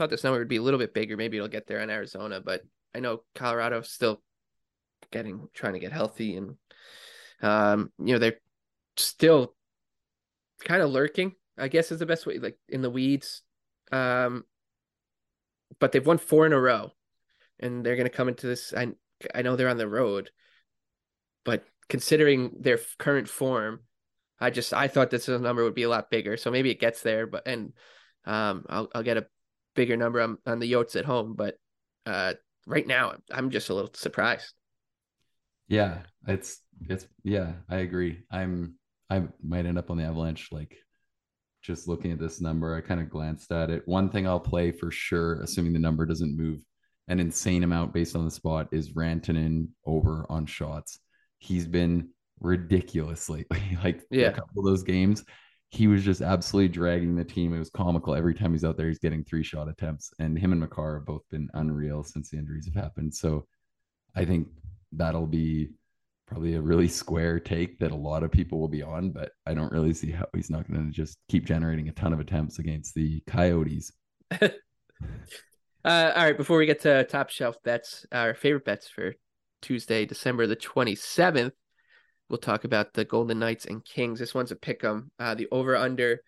thought 0.00 0.10
this 0.10 0.24
number 0.24 0.38
would 0.38 0.48
be 0.48 0.56
a 0.56 0.62
little 0.62 0.78
bit 0.78 0.94
bigger. 0.94 1.16
Maybe 1.16 1.36
it'll 1.36 1.48
get 1.48 1.66
there 1.66 1.80
in 1.80 1.90
Arizona, 1.90 2.40
but 2.40 2.62
I 2.94 3.00
know 3.00 3.22
Colorado 3.34 3.82
still 3.82 4.22
getting 5.10 5.48
trying 5.54 5.74
to 5.74 5.78
get 5.78 5.92
healthy 5.92 6.36
and 6.36 6.56
um 7.42 7.90
you 7.98 8.12
know 8.12 8.18
they're 8.18 8.38
still 8.96 9.54
kind 10.64 10.82
of 10.82 10.90
lurking 10.90 11.32
i 11.58 11.68
guess 11.68 11.90
is 11.90 11.98
the 11.98 12.06
best 12.06 12.26
way 12.26 12.38
like 12.38 12.58
in 12.68 12.82
the 12.82 12.90
weeds 12.90 13.42
um 13.92 14.44
but 15.78 15.92
they've 15.92 16.06
won 16.06 16.18
four 16.18 16.46
in 16.46 16.52
a 16.52 16.60
row 16.60 16.90
and 17.58 17.84
they're 17.84 17.96
going 17.96 18.08
to 18.08 18.16
come 18.16 18.28
into 18.28 18.46
this 18.46 18.72
i 18.76 18.88
i 19.34 19.42
know 19.42 19.56
they're 19.56 19.68
on 19.68 19.78
the 19.78 19.88
road 19.88 20.30
but 21.44 21.64
considering 21.88 22.52
their 22.60 22.78
current 22.98 23.28
form 23.28 23.80
i 24.38 24.50
just 24.50 24.72
i 24.72 24.86
thought 24.86 25.10
this 25.10 25.28
number 25.28 25.64
would 25.64 25.74
be 25.74 25.84
a 25.84 25.88
lot 25.88 26.10
bigger 26.10 26.36
so 26.36 26.50
maybe 26.50 26.70
it 26.70 26.80
gets 26.80 27.02
there 27.02 27.26
but 27.26 27.46
and 27.46 27.72
um 28.26 28.64
i'll, 28.68 28.88
I'll 28.94 29.02
get 29.02 29.16
a 29.16 29.26
bigger 29.74 29.96
number 29.96 30.20
on, 30.20 30.38
on 30.46 30.58
the 30.58 30.70
yotes 30.70 30.96
at 30.96 31.04
home 31.04 31.34
but 31.34 31.56
uh 32.06 32.34
right 32.66 32.86
now 32.86 33.14
i'm 33.32 33.50
just 33.50 33.68
a 33.70 33.74
little 33.74 33.90
surprised 33.94 34.54
Yeah, 35.68 35.98
it's 36.26 36.58
it's 36.88 37.06
yeah, 37.22 37.52
I 37.68 37.76
agree. 37.78 38.22
I'm 38.30 38.74
I 39.08 39.22
might 39.42 39.66
end 39.66 39.78
up 39.78 39.90
on 39.90 39.96
the 39.98 40.04
Avalanche 40.04 40.48
like 40.50 40.76
just 41.62 41.88
looking 41.88 42.10
at 42.12 42.18
this 42.18 42.40
number. 42.40 42.74
I 42.74 42.80
kind 42.80 43.00
of 43.00 43.10
glanced 43.10 43.52
at 43.52 43.70
it. 43.70 43.82
One 43.86 44.10
thing 44.10 44.26
I'll 44.26 44.40
play 44.40 44.72
for 44.72 44.90
sure, 44.90 45.40
assuming 45.42 45.72
the 45.72 45.78
number 45.78 46.06
doesn't 46.06 46.36
move 46.36 46.64
an 47.08 47.20
insane 47.20 47.62
amount 47.64 47.92
based 47.92 48.16
on 48.16 48.24
the 48.24 48.30
spot, 48.30 48.68
is 48.72 48.92
Rantanen 48.94 49.68
over 49.86 50.26
on 50.28 50.46
shots. 50.46 50.98
He's 51.38 51.66
been 51.66 52.08
ridiculous 52.40 53.28
lately. 53.28 53.62
like 53.84 54.02
Yeah. 54.10 54.28
a 54.28 54.32
couple 54.32 54.60
of 54.60 54.64
those 54.64 54.82
games, 54.82 55.24
he 55.70 55.86
was 55.86 56.04
just 56.04 56.20
absolutely 56.20 56.68
dragging 56.68 57.14
the 57.14 57.24
team. 57.24 57.54
It 57.54 57.58
was 57.60 57.70
comical. 57.70 58.14
Every 58.14 58.34
time 58.34 58.52
he's 58.52 58.64
out 58.64 58.76
there, 58.76 58.88
he's 58.88 58.98
getting 58.98 59.24
three 59.24 59.44
shot 59.44 59.68
attempts. 59.68 60.12
And 60.18 60.38
him 60.38 60.52
and 60.52 60.60
Makar 60.60 60.94
have 60.94 61.06
both 61.06 61.22
been 61.30 61.48
unreal 61.54 62.02
since 62.02 62.30
the 62.30 62.38
injuries 62.38 62.66
have 62.66 62.74
happened. 62.74 63.14
So 63.14 63.46
I 64.16 64.24
think 64.24 64.48
that'll 64.92 65.28
be 65.28 65.70
probably 66.26 66.54
a 66.54 66.60
really 66.60 66.88
square 66.88 67.38
take 67.38 67.78
that 67.78 67.92
a 67.92 67.96
lot 67.96 68.22
of 68.22 68.32
people 68.32 68.58
will 68.58 68.68
be 68.68 68.82
on, 68.82 69.10
but 69.10 69.32
I 69.46 69.54
don't 69.54 69.72
really 69.72 69.94
see 69.94 70.10
how 70.10 70.26
he's 70.34 70.50
not 70.50 70.68
going 70.70 70.86
to 70.86 70.92
just 70.92 71.18
keep 71.28 71.44
generating 71.44 71.88
a 71.88 71.92
ton 71.92 72.12
of 72.12 72.20
attempts 72.20 72.58
against 72.58 72.94
the 72.94 73.20
Coyotes. 73.26 73.92
Uh, 75.82 76.12
all 76.14 76.24
right, 76.24 76.36
before 76.36 76.58
we 76.58 76.66
get 76.66 76.80
to 76.80 77.04
top 77.04 77.30
shelf 77.30 77.56
bets, 77.64 78.04
our 78.12 78.34
favorite 78.34 78.66
bets 78.66 78.86
for 78.86 79.14
Tuesday, 79.62 80.04
December 80.04 80.46
the 80.46 80.54
27th, 80.54 81.52
we'll 82.30 82.38
talk 82.38 82.64
about 82.64 82.94
the 82.94 83.04
Golden 83.04 83.40
Knights 83.40 83.66
and 83.66 83.84
Kings. 83.84 84.20
This 84.20 84.34
one's 84.34 84.52
a 84.52 84.56
pick 84.56 84.82
'em. 84.84 85.10
Uh, 85.18 85.34
the 85.34 85.48
over 85.50 85.76
under 85.76 86.22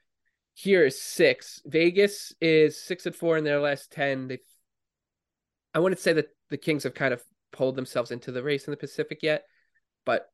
here 0.54 0.84
is 0.84 1.00
six. 1.00 1.62
Vegas 1.64 2.34
is 2.40 2.82
six 2.82 3.06
and 3.06 3.14
four 3.14 3.38
in 3.38 3.44
their 3.44 3.60
last 3.60 3.90
10. 3.92 4.28
They, 4.28 4.38
I 5.72 5.78
wouldn't 5.78 6.00
say 6.00 6.12
that 6.12 6.28
the 6.50 6.58
Kings 6.58 6.82
have 6.82 6.94
kind 6.94 7.14
of 7.14 7.22
pulled 7.52 7.76
themselves 7.76 8.10
into 8.10 8.32
the 8.32 8.42
race 8.42 8.66
in 8.66 8.72
the 8.72 8.76
Pacific 8.76 9.20
yet, 9.22 9.44
but 10.04 10.28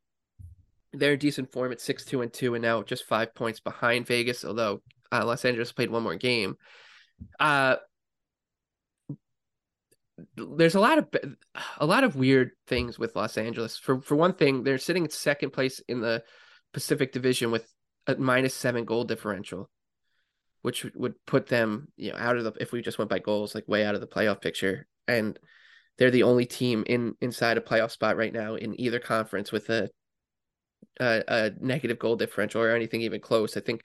they're 0.92 1.12
in 1.12 1.18
decent 1.18 1.52
form 1.52 1.70
at 1.70 1.80
six, 1.80 2.04
two, 2.04 2.22
and 2.22 2.32
two, 2.32 2.54
and 2.54 2.62
now 2.62 2.82
just 2.82 3.04
five 3.04 3.34
points 3.34 3.60
behind 3.60 4.06
Vegas, 4.06 4.44
although 4.44 4.82
uh, 5.12 5.24
Los 5.24 5.44
Angeles 5.44 5.72
played 5.72 5.90
one 5.90 6.02
more 6.02 6.16
game. 6.16 6.56
Uh, 7.38 7.76
there's 10.36 10.74
a 10.74 10.80
lot 10.80 10.98
of 10.98 11.08
a 11.78 11.86
lot 11.86 12.04
of 12.04 12.16
weird 12.16 12.52
things 12.66 12.98
with 12.98 13.16
Los 13.16 13.38
Angeles. 13.38 13.78
For 13.78 14.00
for 14.00 14.16
one 14.16 14.34
thing, 14.34 14.62
they're 14.62 14.78
sitting 14.78 15.04
in 15.04 15.10
second 15.10 15.52
place 15.52 15.80
in 15.88 16.00
the 16.00 16.22
Pacific 16.72 17.12
Division 17.12 17.50
with 17.50 17.72
a 18.06 18.16
minus 18.16 18.54
seven 18.54 18.84
goal 18.84 19.04
differential, 19.04 19.70
which 20.62 20.84
would 20.94 21.14
put 21.26 21.46
them 21.46 21.88
you 21.96 22.12
know 22.12 22.18
out 22.18 22.36
of 22.36 22.44
the 22.44 22.52
if 22.60 22.72
we 22.72 22.82
just 22.82 22.98
went 22.98 23.10
by 23.10 23.18
goals 23.18 23.54
like 23.54 23.68
way 23.68 23.84
out 23.84 23.94
of 23.94 24.00
the 24.00 24.06
playoff 24.06 24.40
picture. 24.40 24.86
And 25.06 25.38
they're 25.98 26.10
the 26.10 26.24
only 26.24 26.46
team 26.46 26.84
in 26.86 27.14
inside 27.20 27.58
a 27.58 27.62
playoff 27.62 27.90
spot 27.90 28.16
right 28.16 28.32
now 28.32 28.54
in 28.54 28.80
either 28.80 29.00
conference 29.00 29.52
with 29.52 29.68
a 29.70 29.88
a, 31.00 31.22
a 31.28 31.50
negative 31.60 31.98
goal 31.98 32.16
differential 32.16 32.62
or 32.62 32.70
anything 32.70 33.02
even 33.02 33.20
close. 33.20 33.56
I 33.56 33.60
think 33.60 33.82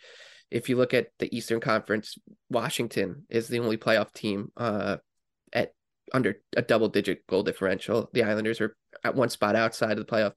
if 0.52 0.70
you 0.70 0.78
look 0.78 0.94
at 0.94 1.08
the 1.20 1.36
Eastern 1.36 1.60
Conference, 1.60 2.16
Washington 2.50 3.26
is 3.30 3.48
the 3.48 3.60
only 3.60 3.78
playoff 3.78 4.14
team 4.14 4.52
uh, 4.56 4.98
under 6.14 6.38
a 6.56 6.62
double 6.62 6.90
digit 6.90 7.26
goal 7.28 7.44
differential. 7.44 8.10
The 8.14 8.24
Islanders 8.24 8.62
are 8.62 8.76
at 9.04 9.16
one 9.16 9.30
spot 9.30 9.56
outside 9.56 9.98
of 9.98 10.06
the 10.06 10.12
playoff 10.12 10.34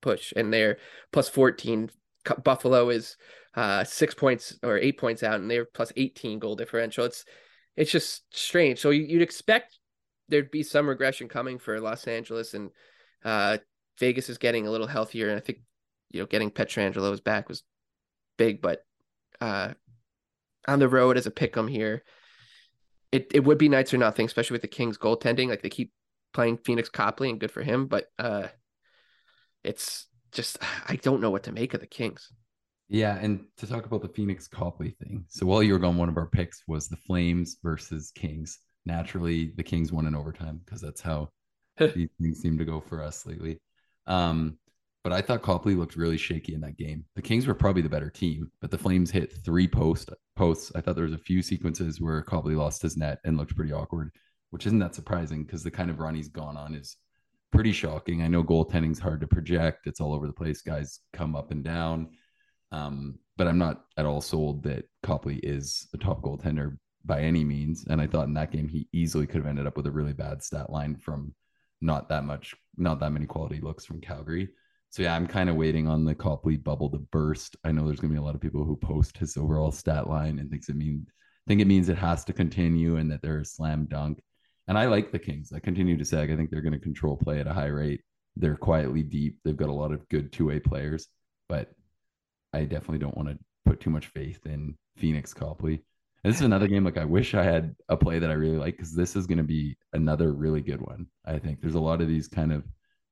push, 0.00 0.32
and 0.34 0.52
they're 0.52 0.78
plus 1.12 1.28
14. 1.28 1.90
Buffalo 2.42 2.88
is 2.88 3.16
uh, 3.54 3.84
six 3.84 4.14
points 4.14 4.58
or 4.62 4.78
eight 4.78 4.98
points 4.98 5.22
out, 5.22 5.40
and 5.40 5.50
they're 5.50 5.66
plus 5.66 5.92
18 5.96 6.38
goal 6.38 6.56
differential. 6.56 7.04
It's 7.04 7.24
it's 7.76 7.90
just 7.90 8.22
strange. 8.34 8.78
So 8.78 8.90
you, 8.90 9.02
you'd 9.02 9.22
expect 9.22 9.78
there'd 10.28 10.50
be 10.50 10.62
some 10.62 10.88
regression 10.88 11.28
coming 11.28 11.58
for 11.58 11.80
Los 11.80 12.06
Angeles, 12.06 12.54
and 12.54 12.70
uh, 13.24 13.58
Vegas 13.98 14.30
is 14.30 14.38
getting 14.38 14.66
a 14.66 14.70
little 14.70 14.86
healthier. 14.86 15.28
And 15.28 15.36
I 15.36 15.40
think 15.40 15.58
you 16.10 16.20
know 16.20 16.26
getting 16.26 16.50
Pietrangelo's 16.50 17.20
back 17.20 17.48
was 17.48 17.62
big, 18.38 18.62
but 18.62 18.84
uh, 19.40 19.74
on 20.66 20.78
the 20.78 20.88
road 20.88 21.18
as 21.18 21.26
a 21.26 21.30
pick 21.30 21.56
'em 21.56 21.68
here 21.68 22.04
it, 23.14 23.30
it 23.32 23.44
would 23.44 23.58
be 23.58 23.68
Knights 23.68 23.94
or 23.94 23.98
nothing, 23.98 24.26
especially 24.26 24.56
with 24.56 24.62
the 24.62 24.68
Kings 24.68 24.98
goaltending. 24.98 25.48
Like 25.48 25.62
they 25.62 25.70
keep 25.70 25.92
playing 26.32 26.58
Pheonix 26.58 26.90
Copley 26.90 27.30
and 27.30 27.38
good 27.38 27.52
for 27.52 27.62
him, 27.62 27.86
but 27.86 28.08
uh 28.18 28.48
it's 29.62 30.06
just 30.32 30.58
I 30.88 30.96
don't 30.96 31.20
know 31.20 31.30
what 31.30 31.44
to 31.44 31.52
make 31.52 31.74
of 31.74 31.80
the 31.80 31.86
Kings. 31.86 32.32
Yeah, 32.88 33.16
and 33.16 33.44
to 33.58 33.66
talk 33.66 33.86
about 33.86 34.02
the 34.02 34.08
Pheonix 34.08 34.50
Copley 34.50 34.90
thing. 34.90 35.24
So 35.28 35.46
while 35.46 35.62
you 35.62 35.72
were 35.72 35.78
gone, 35.78 35.96
one 35.96 36.08
of 36.08 36.16
our 36.16 36.26
picks 36.26 36.62
was 36.66 36.88
the 36.88 36.96
Flames 36.96 37.56
versus 37.62 38.10
Kings. 38.14 38.58
Naturally, 38.84 39.52
the 39.56 39.62
Kings 39.62 39.90
won 39.92 40.06
in 40.06 40.14
overtime 40.14 40.60
because 40.64 40.80
that's 40.80 41.00
how 41.00 41.30
these 41.78 42.10
things 42.20 42.40
seem 42.40 42.58
to 42.58 42.64
go 42.64 42.80
for 42.80 43.02
us 43.02 43.24
lately. 43.26 43.58
Um, 44.06 44.58
but 45.04 45.12
I 45.12 45.20
thought 45.20 45.42
Copley 45.42 45.74
looked 45.74 45.96
really 45.96 46.16
shaky 46.16 46.54
in 46.54 46.62
that 46.62 46.78
game. 46.78 47.04
The 47.14 47.22
Kings 47.22 47.46
were 47.46 47.54
probably 47.54 47.82
the 47.82 47.90
better 47.90 48.08
team, 48.08 48.50
but 48.62 48.70
the 48.70 48.78
Flames 48.78 49.10
hit 49.10 49.34
three 49.44 49.68
post 49.68 50.10
posts. 50.34 50.72
I 50.74 50.80
thought 50.80 50.96
there 50.96 51.04
was 51.04 51.12
a 51.12 51.18
few 51.18 51.42
sequences 51.42 52.00
where 52.00 52.22
Copley 52.22 52.54
lost 52.54 52.80
his 52.80 52.96
net 52.96 53.20
and 53.24 53.36
looked 53.36 53.54
pretty 53.54 53.72
awkward, 53.72 54.10
which 54.50 54.66
isn't 54.66 54.78
that 54.78 54.94
surprising 54.94 55.44
because 55.44 55.62
the 55.62 55.70
kind 55.70 55.90
of 55.90 56.00
run 56.00 56.14
he's 56.14 56.28
gone 56.28 56.56
on 56.56 56.74
is 56.74 56.96
pretty 57.52 57.72
shocking. 57.72 58.22
I 58.22 58.28
know 58.28 58.42
goaltending's 58.42 58.98
hard 58.98 59.20
to 59.20 59.26
project; 59.26 59.86
it's 59.86 60.00
all 60.00 60.14
over 60.14 60.26
the 60.26 60.32
place. 60.32 60.62
Guys 60.62 61.00
come 61.12 61.36
up 61.36 61.50
and 61.50 61.62
down, 61.62 62.08
um, 62.72 63.18
but 63.36 63.46
I'm 63.46 63.58
not 63.58 63.84
at 63.98 64.06
all 64.06 64.22
sold 64.22 64.62
that 64.62 64.86
Copley 65.02 65.36
is 65.36 65.86
a 65.92 65.98
top 65.98 66.22
goaltender 66.22 66.78
by 67.04 67.20
any 67.20 67.44
means. 67.44 67.84
And 67.90 68.00
I 68.00 68.06
thought 68.06 68.26
in 68.26 68.34
that 68.34 68.52
game 68.52 68.68
he 68.68 68.88
easily 68.92 69.26
could 69.26 69.36
have 69.36 69.46
ended 69.46 69.66
up 69.66 69.76
with 69.76 69.86
a 69.86 69.92
really 69.92 70.14
bad 70.14 70.42
stat 70.42 70.70
line 70.70 70.96
from 70.96 71.34
not 71.82 72.08
that 72.08 72.24
much, 72.24 72.54
not 72.78 73.00
that 73.00 73.12
many 73.12 73.26
quality 73.26 73.60
looks 73.60 73.84
from 73.84 74.00
Calgary. 74.00 74.48
So 74.94 75.02
yeah, 75.02 75.16
I'm 75.16 75.26
kind 75.26 75.50
of 75.50 75.56
waiting 75.56 75.88
on 75.88 76.04
the 76.04 76.14
Copley 76.14 76.56
bubble 76.56 76.88
to 76.90 76.98
burst. 76.98 77.56
I 77.64 77.72
know 77.72 77.84
there's 77.84 77.98
going 77.98 78.12
to 78.12 78.14
be 78.14 78.22
a 78.22 78.24
lot 78.24 78.36
of 78.36 78.40
people 78.40 78.62
who 78.62 78.76
post 78.76 79.18
his 79.18 79.36
overall 79.36 79.72
stat 79.72 80.08
line 80.08 80.38
and 80.38 80.48
thinks 80.48 80.68
it 80.68 80.76
means 80.76 81.08
think 81.48 81.60
it 81.60 81.66
means 81.66 81.88
it 81.88 81.98
has 81.98 82.24
to 82.26 82.32
continue 82.32 82.98
and 82.98 83.10
that 83.10 83.20
they're 83.20 83.40
a 83.40 83.44
slam 83.44 83.86
dunk. 83.86 84.22
And 84.68 84.78
I 84.78 84.86
like 84.86 85.10
the 85.10 85.18
Kings. 85.18 85.52
I 85.52 85.58
continue 85.58 85.98
to 85.98 86.04
say 86.04 86.22
I 86.22 86.28
think 86.36 86.48
they're 86.48 86.60
going 86.60 86.74
to 86.74 86.78
control 86.78 87.16
play 87.16 87.40
at 87.40 87.48
a 87.48 87.52
high 87.52 87.66
rate. 87.66 88.02
They're 88.36 88.54
quietly 88.54 89.02
deep. 89.02 89.40
They've 89.44 89.56
got 89.56 89.68
a 89.68 89.72
lot 89.72 89.90
of 89.90 90.08
good 90.10 90.32
two 90.32 90.46
way 90.46 90.60
players, 90.60 91.08
but 91.48 91.72
I 92.52 92.60
definitely 92.60 92.98
don't 92.98 93.16
want 93.16 93.30
to 93.30 93.38
put 93.66 93.80
too 93.80 93.90
much 93.90 94.06
faith 94.06 94.46
in 94.46 94.76
Pheonix 95.02 95.34
Copley. 95.34 95.82
And 96.22 96.32
this 96.32 96.38
is 96.38 96.46
another 96.46 96.68
game 96.68 96.84
like 96.84 96.98
I 96.98 97.04
wish 97.04 97.34
I 97.34 97.42
had 97.42 97.74
a 97.88 97.96
play 97.96 98.20
that 98.20 98.30
I 98.30 98.34
really 98.34 98.58
like 98.58 98.76
because 98.76 98.94
this 98.94 99.16
is 99.16 99.26
going 99.26 99.38
to 99.38 99.44
be 99.44 99.76
another 99.92 100.32
really 100.32 100.60
good 100.60 100.80
one. 100.80 101.08
I 101.26 101.40
think 101.40 101.60
there's 101.60 101.74
a 101.74 101.80
lot 101.80 102.00
of 102.00 102.06
these 102.06 102.28
kind 102.28 102.52
of 102.52 102.62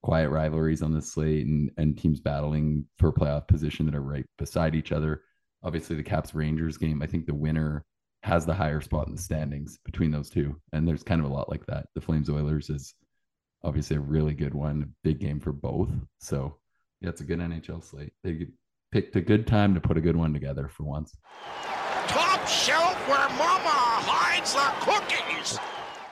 quiet 0.03 0.31
rivalries 0.31 0.83
on 0.83 0.93
the 0.93 1.01
slate 1.01 1.47
and, 1.47 1.71
and 1.77 1.97
teams 1.97 2.21
battling 2.21 2.85
for 2.99 3.13
playoff 3.13 3.47
position 3.47 3.87
that 3.87 3.95
are 3.95 4.03
right 4.03 4.27
beside 4.39 4.75
each 4.75 4.93
other. 4.93 5.23
Obviously, 5.63 5.97
the 5.97 6.03
Caps 6.03 6.35
Rangers 6.35 6.77
game, 6.77 7.03
I 7.03 7.07
think 7.07 7.27
the 7.27 7.35
winner 7.35 7.85
has 8.25 8.45
the 8.45 8.55
higher 8.55 8.81
spot 8.81 9.07
in 9.07 9.15
the 9.15 9.21
standings 9.21 9.79
between 9.85 10.11
those 10.11 10.31
two. 10.31 10.57
And 10.73 10.87
there's 10.87 11.03
kind 11.03 11.21
of 11.21 11.31
a 11.31 11.33
lot 11.33 11.49
like 11.49 11.67
that. 11.67 11.87
The 11.95 12.01
Flames 12.01 12.29
Oilers 12.29 12.69
is 12.71 12.95
obviously 13.65 13.97
a 13.97 14.01
really 14.01 14.35
good 14.35 14.55
one, 14.55 14.83
a 14.83 14.87
big 15.05 15.21
game 15.21 15.41
for 15.41 15.53
both. 15.53 15.91
So, 16.19 16.57
yeah, 17.01 17.09
it's 17.11 17.21
a 17.21 17.25
good 17.25 17.39
NHL 17.39 17.83
slate. 17.83 18.13
They 18.23 18.47
picked 18.91 19.17
a 19.17 19.21
good 19.21 19.47
time 19.47 19.75
to 19.75 19.81
put 19.81 19.97
a 19.97 20.01
good 20.01 20.17
one 20.17 20.33
together 20.33 20.69
for 20.69 20.85
once. 20.85 21.17
Top 22.09 22.47
shelf 22.47 22.97
where 23.09 23.29
mama 23.39 23.71
hides 24.05 24.53
the 24.53 24.69
cookies. 24.81 25.22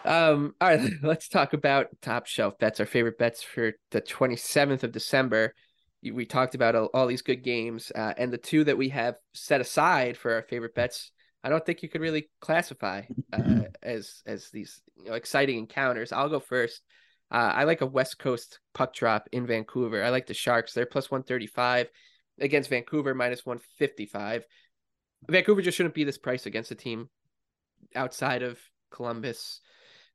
Um, 0.04 0.54
all 0.60 0.68
right, 0.68 0.90
let's 1.02 1.28
talk 1.28 1.52
about 1.52 1.88
top 2.00 2.26
shelf 2.26 2.58
bets, 2.58 2.80
our 2.80 2.86
favorite 2.86 3.18
bets 3.18 3.42
for 3.42 3.72
the 3.90 4.00
27th 4.00 4.82
of 4.82 4.92
December. 4.92 5.54
We 6.02 6.24
talked 6.24 6.54
about 6.54 6.74
all, 6.74 7.06
these 7.06 7.22
good 7.22 7.44
games, 7.44 7.92
uh, 7.94 8.14
and 8.16 8.32
the 8.32 8.38
two 8.38 8.64
that 8.64 8.78
we 8.78 8.88
have 8.88 9.16
set 9.34 9.60
aside 9.60 10.16
for 10.16 10.32
our 10.32 10.42
favorite 10.42 10.74
bets. 10.74 11.12
I 11.44 11.50
don't 11.50 11.64
think 11.64 11.82
you 11.82 11.90
could 11.90 12.00
really 12.00 12.30
classify 12.40 13.02
uh, 13.32 13.62
as 13.82 14.22
as 14.26 14.48
these 14.50 14.80
you 14.96 15.10
know, 15.10 15.14
exciting 15.14 15.58
encounters. 15.58 16.12
I'll 16.12 16.30
go 16.30 16.40
first. 16.40 16.82
Uh, 17.30 17.52
I 17.54 17.64
like 17.64 17.82
a 17.82 17.86
West 17.86 18.18
Coast 18.18 18.60
puck 18.74 18.94
drop 18.94 19.28
in 19.30 19.46
Vancouver. 19.46 20.02
I 20.02 20.08
like 20.08 20.26
the 20.26 20.34
Sharks. 20.34 20.72
They're 20.72 20.86
plus 20.86 21.10
135 21.10 21.88
against 22.40 22.70
Vancouver, 22.70 23.14
minus 23.14 23.44
155. 23.46 24.44
Vancouver 25.28 25.62
just 25.62 25.76
shouldn't 25.76 25.94
be 25.94 26.04
this 26.04 26.18
price 26.18 26.46
against 26.46 26.70
a 26.70 26.74
team 26.74 27.08
outside 27.94 28.42
of 28.42 28.58
Columbus, 28.90 29.60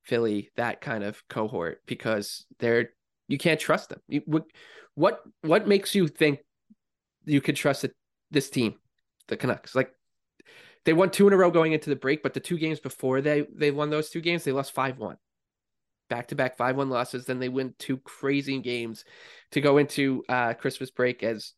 Philly, 0.06 0.52
that 0.56 0.82
kind 0.82 1.04
of 1.04 1.28
cohort, 1.28 1.82
because 1.86 2.46
they're 2.60 2.90
You 3.28 3.38
can't 3.38 3.60
trust 3.60 3.90
them. 3.90 4.02
You, 4.08 4.22
what 4.26 4.46
what 4.94 5.22
what 5.42 5.68
makes 5.68 5.96
you 5.96 6.08
think 6.08 6.40
you 7.26 7.42
could 7.42 7.56
trust 7.56 7.86
this 8.30 8.50
team, 8.52 8.76
the 9.28 9.36
Canucks? 9.36 9.74
Like 9.74 9.92
they 10.84 10.94
won 10.94 11.10
two 11.10 11.28
in 11.28 11.34
a 11.34 11.38
row 11.38 11.50
going 11.50 11.74
into 11.74 11.90
the 11.90 11.96
break, 11.96 12.22
but 12.22 12.34
the 12.36 12.40
two 12.40 12.58
games 12.60 12.80
before 12.80 13.22
they 13.22 13.48
they 13.52 13.72
won 13.72 13.90
those 13.90 14.12
two 14.12 14.22
games, 14.22 14.44
they 14.44 14.52
lost 14.52 14.74
five 14.74 15.00
one. 15.00 15.18
Back 16.08 16.28
to 16.28 16.36
back 16.36 16.56
five 16.56 16.78
one 16.78 16.92
losses. 16.92 17.26
Then 17.26 17.40
they 17.40 17.50
win 17.50 17.74
two 17.80 17.98
crazy 17.98 18.60
games 18.60 19.06
to 19.52 19.60
go 19.60 19.80
into 19.80 20.24
uh 20.30 20.54
Christmas 20.54 20.92
break 20.92 21.24
as 21.24 21.54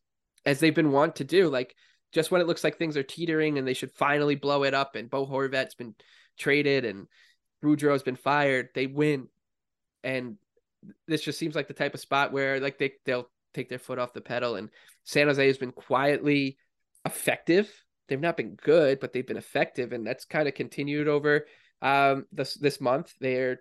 as 0.46 0.58
they've 0.58 0.74
been 0.74 0.92
wont 0.92 1.16
to 1.16 1.24
do. 1.24 1.50
Like 1.50 1.76
just 2.12 2.30
when 2.30 2.40
it 2.40 2.46
looks 2.46 2.64
like 2.64 2.78
things 2.78 2.96
are 2.96 3.02
teetering 3.02 3.58
and 3.58 3.68
they 3.68 3.74
should 3.74 3.92
finally 3.92 4.36
blow 4.36 4.64
it 4.64 4.72
up, 4.72 4.96
and 4.96 5.10
Bo 5.10 5.26
Horvat's 5.26 5.74
been 5.74 5.94
traded 6.38 6.86
and 6.86 7.08
Boudreau's 7.62 8.02
been 8.02 8.16
fired, 8.16 8.68
they 8.74 8.86
win. 8.86 9.28
And 10.04 10.36
this 11.06 11.22
just 11.22 11.38
seems 11.38 11.54
like 11.54 11.68
the 11.68 11.74
type 11.74 11.94
of 11.94 12.00
spot 12.00 12.32
where 12.32 12.60
like 12.60 12.78
they 12.78 12.92
they'll 13.04 13.28
take 13.54 13.68
their 13.68 13.78
foot 13.78 13.98
off 13.98 14.12
the 14.12 14.20
pedal. 14.20 14.54
And 14.56 14.70
San 15.04 15.26
Jose 15.26 15.46
has 15.46 15.58
been 15.58 15.72
quietly 15.72 16.58
effective. 17.04 17.70
They've 18.08 18.20
not 18.20 18.36
been 18.36 18.54
good, 18.54 19.00
but 19.00 19.12
they've 19.12 19.26
been 19.26 19.36
effective, 19.36 19.92
and 19.92 20.06
that's 20.06 20.24
kind 20.24 20.48
of 20.48 20.54
continued 20.54 21.08
over 21.08 21.46
um 21.82 22.26
this 22.32 22.54
this 22.54 22.80
month. 22.80 23.12
They're 23.20 23.60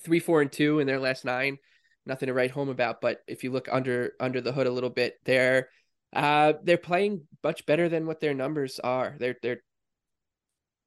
three, 0.00 0.20
four, 0.20 0.42
and 0.42 0.50
two 0.50 0.80
in 0.80 0.86
their 0.86 1.00
last 1.00 1.24
nine. 1.24 1.58
Nothing 2.04 2.26
to 2.26 2.34
write 2.34 2.50
home 2.50 2.68
about. 2.68 3.00
But 3.00 3.20
if 3.28 3.44
you 3.44 3.52
look 3.52 3.68
under 3.70 4.12
under 4.18 4.40
the 4.40 4.52
hood 4.52 4.66
a 4.66 4.72
little 4.72 4.90
bit, 4.90 5.14
they're 5.24 5.68
uh 6.12 6.54
they're 6.62 6.78
playing 6.78 7.26
much 7.44 7.66
better 7.66 7.88
than 7.88 8.06
what 8.06 8.20
their 8.20 8.34
numbers 8.34 8.80
are. 8.80 9.16
They're 9.18 9.36
they're 9.42 9.62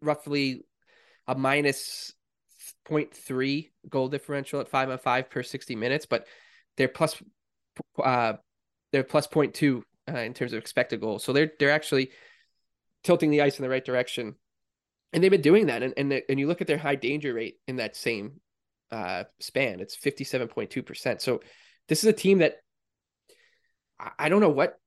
roughly 0.01 0.65
a 1.27 1.35
minus 1.35 2.13
0.3 2.89 3.71
goal 3.89 4.07
differential 4.07 4.59
at 4.59 4.67
five 4.67 4.89
on 4.89 4.97
five 4.97 5.29
per 5.29 5.43
60 5.43 5.75
minutes, 5.75 6.05
but 6.05 6.27
they're 6.77 6.87
plus 6.87 7.21
uh 8.03 8.33
they're 8.91 9.03
plus 9.03 9.27
0.2 9.27 9.81
uh, 10.07 10.17
in 10.19 10.33
terms 10.33 10.53
of 10.53 10.59
expected 10.59 11.01
goals. 11.01 11.23
So 11.23 11.33
they're 11.33 11.51
they're 11.59 11.71
actually 11.71 12.11
tilting 13.03 13.31
the 13.31 13.41
ice 13.41 13.59
in 13.59 13.63
the 13.63 13.69
right 13.69 13.83
direction. 13.83 14.35
And 15.13 15.23
they've 15.23 15.31
been 15.31 15.41
doing 15.41 15.67
that. 15.67 15.83
And 15.83 15.93
and, 15.97 16.21
and 16.29 16.39
you 16.39 16.47
look 16.47 16.61
at 16.61 16.67
their 16.67 16.77
high 16.77 16.95
danger 16.95 17.33
rate 17.33 17.55
in 17.67 17.77
that 17.77 17.95
same 17.95 18.41
uh 18.91 19.23
span, 19.39 19.79
it's 19.79 19.95
57.2%. 19.95 21.21
So 21.21 21.41
this 21.87 22.03
is 22.03 22.09
a 22.09 22.13
team 22.13 22.39
that 22.39 22.57
I 24.19 24.29
don't 24.29 24.41
know 24.41 24.49
what 24.49 24.77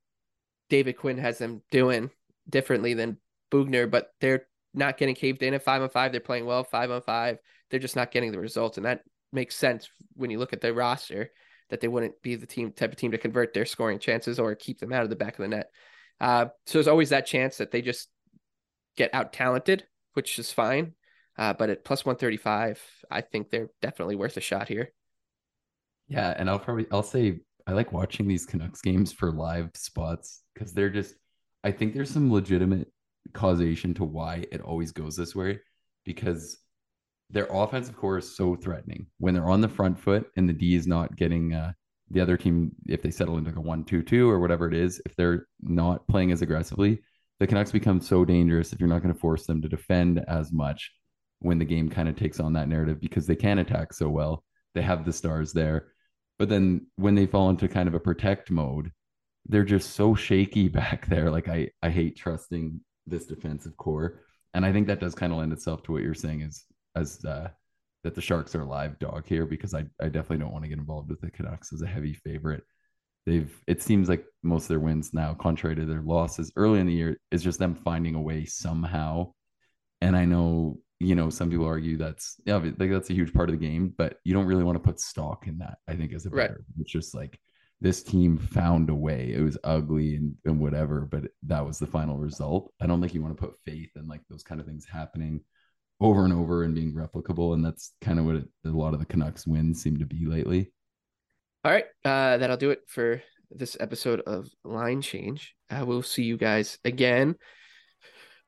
David 0.68 0.98
Quinn 0.98 1.18
has 1.18 1.38
them 1.38 1.62
doing 1.70 2.10
differently 2.48 2.94
than 2.94 3.18
Boughner, 3.50 3.90
but 3.90 4.10
they're 4.20 4.46
not 4.74 4.98
getting 4.98 5.14
caved 5.14 5.42
in 5.42 5.54
at 5.54 5.62
five 5.62 5.82
on 5.82 5.88
five. 5.88 6.12
They're 6.12 6.20
playing 6.20 6.44
well 6.44 6.64
five 6.64 6.90
on 6.90 7.00
five. 7.02 7.38
They're 7.70 7.80
just 7.80 7.96
not 7.96 8.10
getting 8.10 8.32
the 8.32 8.40
results, 8.40 8.76
and 8.76 8.86
that 8.86 9.02
makes 9.32 9.56
sense 9.56 9.88
when 10.14 10.30
you 10.30 10.38
look 10.38 10.52
at 10.52 10.60
their 10.60 10.72
roster 10.72 11.30
that 11.70 11.80
they 11.80 11.88
wouldn't 11.88 12.20
be 12.22 12.34
the 12.34 12.46
team 12.46 12.72
type 12.72 12.92
of 12.92 12.96
team 12.96 13.10
to 13.10 13.18
convert 13.18 13.52
their 13.52 13.66
scoring 13.66 13.98
chances 13.98 14.38
or 14.38 14.54
keep 14.54 14.80
them 14.80 14.92
out 14.92 15.02
of 15.02 15.10
the 15.10 15.16
back 15.16 15.38
of 15.38 15.42
the 15.42 15.48
net. 15.48 15.70
Uh, 16.20 16.46
so 16.66 16.78
there's 16.78 16.88
always 16.88 17.10
that 17.10 17.26
chance 17.26 17.58
that 17.58 17.70
they 17.70 17.82
just 17.82 18.08
get 18.96 19.12
out 19.14 19.32
talented, 19.32 19.84
which 20.14 20.38
is 20.38 20.50
fine. 20.50 20.94
Uh, 21.36 21.52
but 21.52 21.70
at 21.70 21.84
plus 21.84 22.04
135, 22.04 22.82
I 23.10 23.20
think 23.20 23.50
they're 23.50 23.70
definitely 23.80 24.16
worth 24.16 24.36
a 24.36 24.40
shot 24.40 24.68
here. 24.68 24.92
Yeah, 26.08 26.34
and 26.36 26.48
I'll 26.48 26.58
probably 26.58 26.86
I'll 26.90 27.02
say 27.02 27.40
I 27.66 27.72
like 27.72 27.92
watching 27.92 28.26
these 28.26 28.46
Canucks 28.46 28.80
games 28.80 29.12
for 29.12 29.30
live 29.30 29.70
spots 29.74 30.42
because 30.54 30.72
they're 30.72 30.90
just 30.90 31.14
I 31.62 31.70
think 31.70 31.94
there's 31.94 32.10
some 32.10 32.32
legitimate 32.32 32.90
causation 33.34 33.94
to 33.94 34.04
why 34.04 34.46
it 34.50 34.62
always 34.62 34.90
goes 34.90 35.16
this 35.16 35.36
way 35.36 35.60
because 36.04 36.58
their 37.30 37.46
offensive 37.50 37.96
core 37.96 38.18
is 38.18 38.36
so 38.36 38.56
threatening. 38.56 39.06
When 39.18 39.34
they're 39.34 39.50
on 39.50 39.60
the 39.60 39.68
front 39.68 39.98
foot 39.98 40.28
and 40.36 40.48
the 40.48 40.52
D 40.52 40.74
is 40.74 40.86
not 40.86 41.16
getting 41.16 41.52
uh, 41.52 41.72
the 42.10 42.20
other 42.20 42.36
team 42.36 42.72
if 42.86 43.02
they 43.02 43.10
settle 43.10 43.36
into 43.36 43.54
a 43.54 43.60
one-two-two 43.60 44.28
or 44.28 44.40
whatever 44.40 44.66
it 44.66 44.74
is 44.74 45.00
if 45.04 45.14
they're 45.14 45.46
not 45.60 46.06
playing 46.08 46.32
as 46.32 46.40
aggressively 46.40 47.02
the 47.38 47.46
Canucks 47.46 47.70
become 47.70 48.00
so 48.00 48.24
dangerous 48.24 48.72
if 48.72 48.80
you're 48.80 48.88
not 48.88 49.02
going 49.02 49.12
to 49.12 49.20
force 49.20 49.44
them 49.44 49.60
to 49.60 49.68
defend 49.68 50.24
as 50.26 50.52
much 50.52 50.90
when 51.40 51.58
the 51.58 51.64
game 51.64 51.88
kind 51.88 52.08
of 52.08 52.16
takes 52.16 52.40
on 52.40 52.54
that 52.54 52.68
narrative 52.68 52.98
because 53.00 53.26
they 53.26 53.36
can 53.36 53.58
attack 53.58 53.92
so 53.92 54.08
well. 54.08 54.42
They 54.74 54.82
have 54.82 55.04
the 55.04 55.12
stars 55.12 55.52
there. 55.52 55.92
But 56.38 56.48
then 56.48 56.86
when 56.96 57.14
they 57.14 57.26
fall 57.26 57.50
into 57.50 57.68
kind 57.68 57.88
of 57.88 57.94
a 57.94 58.00
protect 58.00 58.50
mode 58.50 58.90
they're 59.48 59.64
just 59.64 59.94
so 59.94 60.14
shaky 60.14 60.68
back 60.80 61.06
there. 61.06 61.30
Like 61.30 61.48
I 61.48 61.70
I 61.82 61.90
hate 61.90 62.16
trusting 62.16 62.80
this 63.06 63.26
defensive 63.26 63.76
core. 63.76 64.20
And 64.54 64.64
I 64.64 64.72
think 64.72 64.86
that 64.86 65.00
does 65.00 65.14
kind 65.14 65.32
of 65.32 65.38
lend 65.38 65.52
itself 65.52 65.82
to 65.84 65.92
what 65.92 66.02
you're 66.02 66.14
saying 66.14 66.42
is 66.42 66.64
as 66.96 67.24
uh, 67.24 67.48
that 68.04 68.14
the 68.14 68.20
Sharks 68.20 68.54
are 68.54 68.62
a 68.62 68.68
live 68.68 68.98
dog 68.98 69.26
here 69.26 69.46
because 69.46 69.74
I, 69.74 69.84
I 70.00 70.06
definitely 70.06 70.38
don't 70.38 70.52
want 70.52 70.64
to 70.64 70.68
get 70.68 70.78
involved 70.78 71.10
with 71.10 71.20
the 71.20 71.30
Canucks 71.30 71.72
as 71.72 71.82
a 71.82 71.86
heavy 71.86 72.14
favorite. 72.14 72.62
They've 73.26 73.52
it 73.66 73.82
seems 73.82 74.08
like 74.08 74.24
most 74.42 74.64
of 74.64 74.68
their 74.68 74.80
wins 74.80 75.12
now, 75.12 75.34
contrary 75.34 75.76
to 75.76 75.84
their 75.84 76.02
losses 76.02 76.52
early 76.56 76.80
in 76.80 76.86
the 76.86 76.94
year, 76.94 77.18
is 77.30 77.42
just 77.42 77.58
them 77.58 77.74
finding 77.74 78.14
a 78.14 78.20
way 78.20 78.44
somehow. 78.44 79.32
And 80.00 80.16
I 80.16 80.24
know 80.24 80.78
you 81.00 81.14
know 81.14 81.30
some 81.30 81.50
people 81.50 81.66
argue 81.66 81.96
that's 81.96 82.40
yeah 82.44 82.56
like 82.56 82.90
that's 82.90 83.10
a 83.10 83.14
huge 83.14 83.32
part 83.32 83.50
of 83.50 83.58
the 83.58 83.66
game, 83.66 83.92
but 83.98 84.18
you 84.24 84.32
don't 84.32 84.46
really 84.46 84.64
want 84.64 84.76
to 84.76 84.86
put 84.88 85.00
stock 85.00 85.46
in 85.46 85.58
that. 85.58 85.78
I 85.86 85.94
think 85.94 86.12
as 86.12 86.26
a 86.26 86.30
player, 86.30 86.48
right. 86.48 86.80
it's 86.80 86.92
just 86.92 87.14
like 87.14 87.38
this 87.80 88.02
team 88.02 88.38
found 88.38 88.90
a 88.90 88.94
way. 88.94 89.32
It 89.34 89.42
was 89.42 89.58
ugly 89.62 90.16
and, 90.16 90.34
and 90.44 90.58
whatever, 90.58 91.02
but 91.02 91.24
that 91.44 91.64
was 91.64 91.78
the 91.78 91.86
final 91.86 92.16
result. 92.16 92.72
I 92.80 92.86
don't 92.86 93.00
think 93.00 93.14
you 93.14 93.22
want 93.22 93.36
to 93.36 93.40
put 93.46 93.58
faith 93.64 93.90
in 93.96 94.08
like 94.08 94.22
those 94.28 94.42
kind 94.42 94.60
of 94.60 94.66
things 94.66 94.84
happening 94.84 95.40
over 96.00 96.24
and 96.24 96.32
over 96.32 96.62
and 96.62 96.74
being 96.74 96.92
replicable. 96.92 97.54
And 97.54 97.64
that's 97.64 97.92
kind 98.00 98.18
of 98.18 98.24
what 98.24 98.36
it, 98.36 98.48
a 98.64 98.68
lot 98.68 98.94
of 98.94 99.00
the 99.00 99.06
Canucks 99.06 99.46
wins 99.46 99.82
seem 99.82 99.98
to 99.98 100.06
be 100.06 100.26
lately. 100.26 100.70
All 101.64 101.72
right. 101.72 101.86
Uh, 102.04 102.36
that'll 102.36 102.56
do 102.56 102.70
it 102.70 102.82
for 102.86 103.20
this 103.50 103.76
episode 103.80 104.20
of 104.20 104.48
Line 104.64 105.02
Change. 105.02 105.54
Uh, 105.70 105.84
we'll 105.84 106.02
see 106.02 106.22
you 106.22 106.36
guys 106.36 106.78
again 106.84 107.36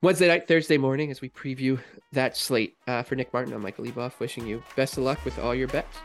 Wednesday 0.02 0.28
night, 0.28 0.48
Thursday 0.48 0.78
morning 0.78 1.10
as 1.10 1.20
we 1.20 1.28
preview 1.28 1.78
that 2.12 2.36
slate. 2.36 2.76
Uh, 2.86 3.02
for 3.02 3.16
Nick 3.16 3.32
Martin, 3.32 3.52
I'm 3.52 3.62
Michael 3.62 3.84
Leboff, 3.84 4.18
wishing 4.18 4.46
you 4.46 4.62
best 4.76 4.96
of 4.96 5.04
luck 5.04 5.24
with 5.24 5.38
all 5.38 5.54
your 5.54 5.68
bets. 5.68 5.98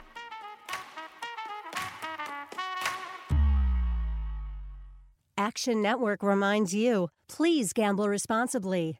Action 5.38 5.82
Network 5.82 6.24
reminds 6.24 6.74
you 6.74 7.10
please 7.28 7.74
gamble 7.74 8.10
responsibly. 8.10 9.00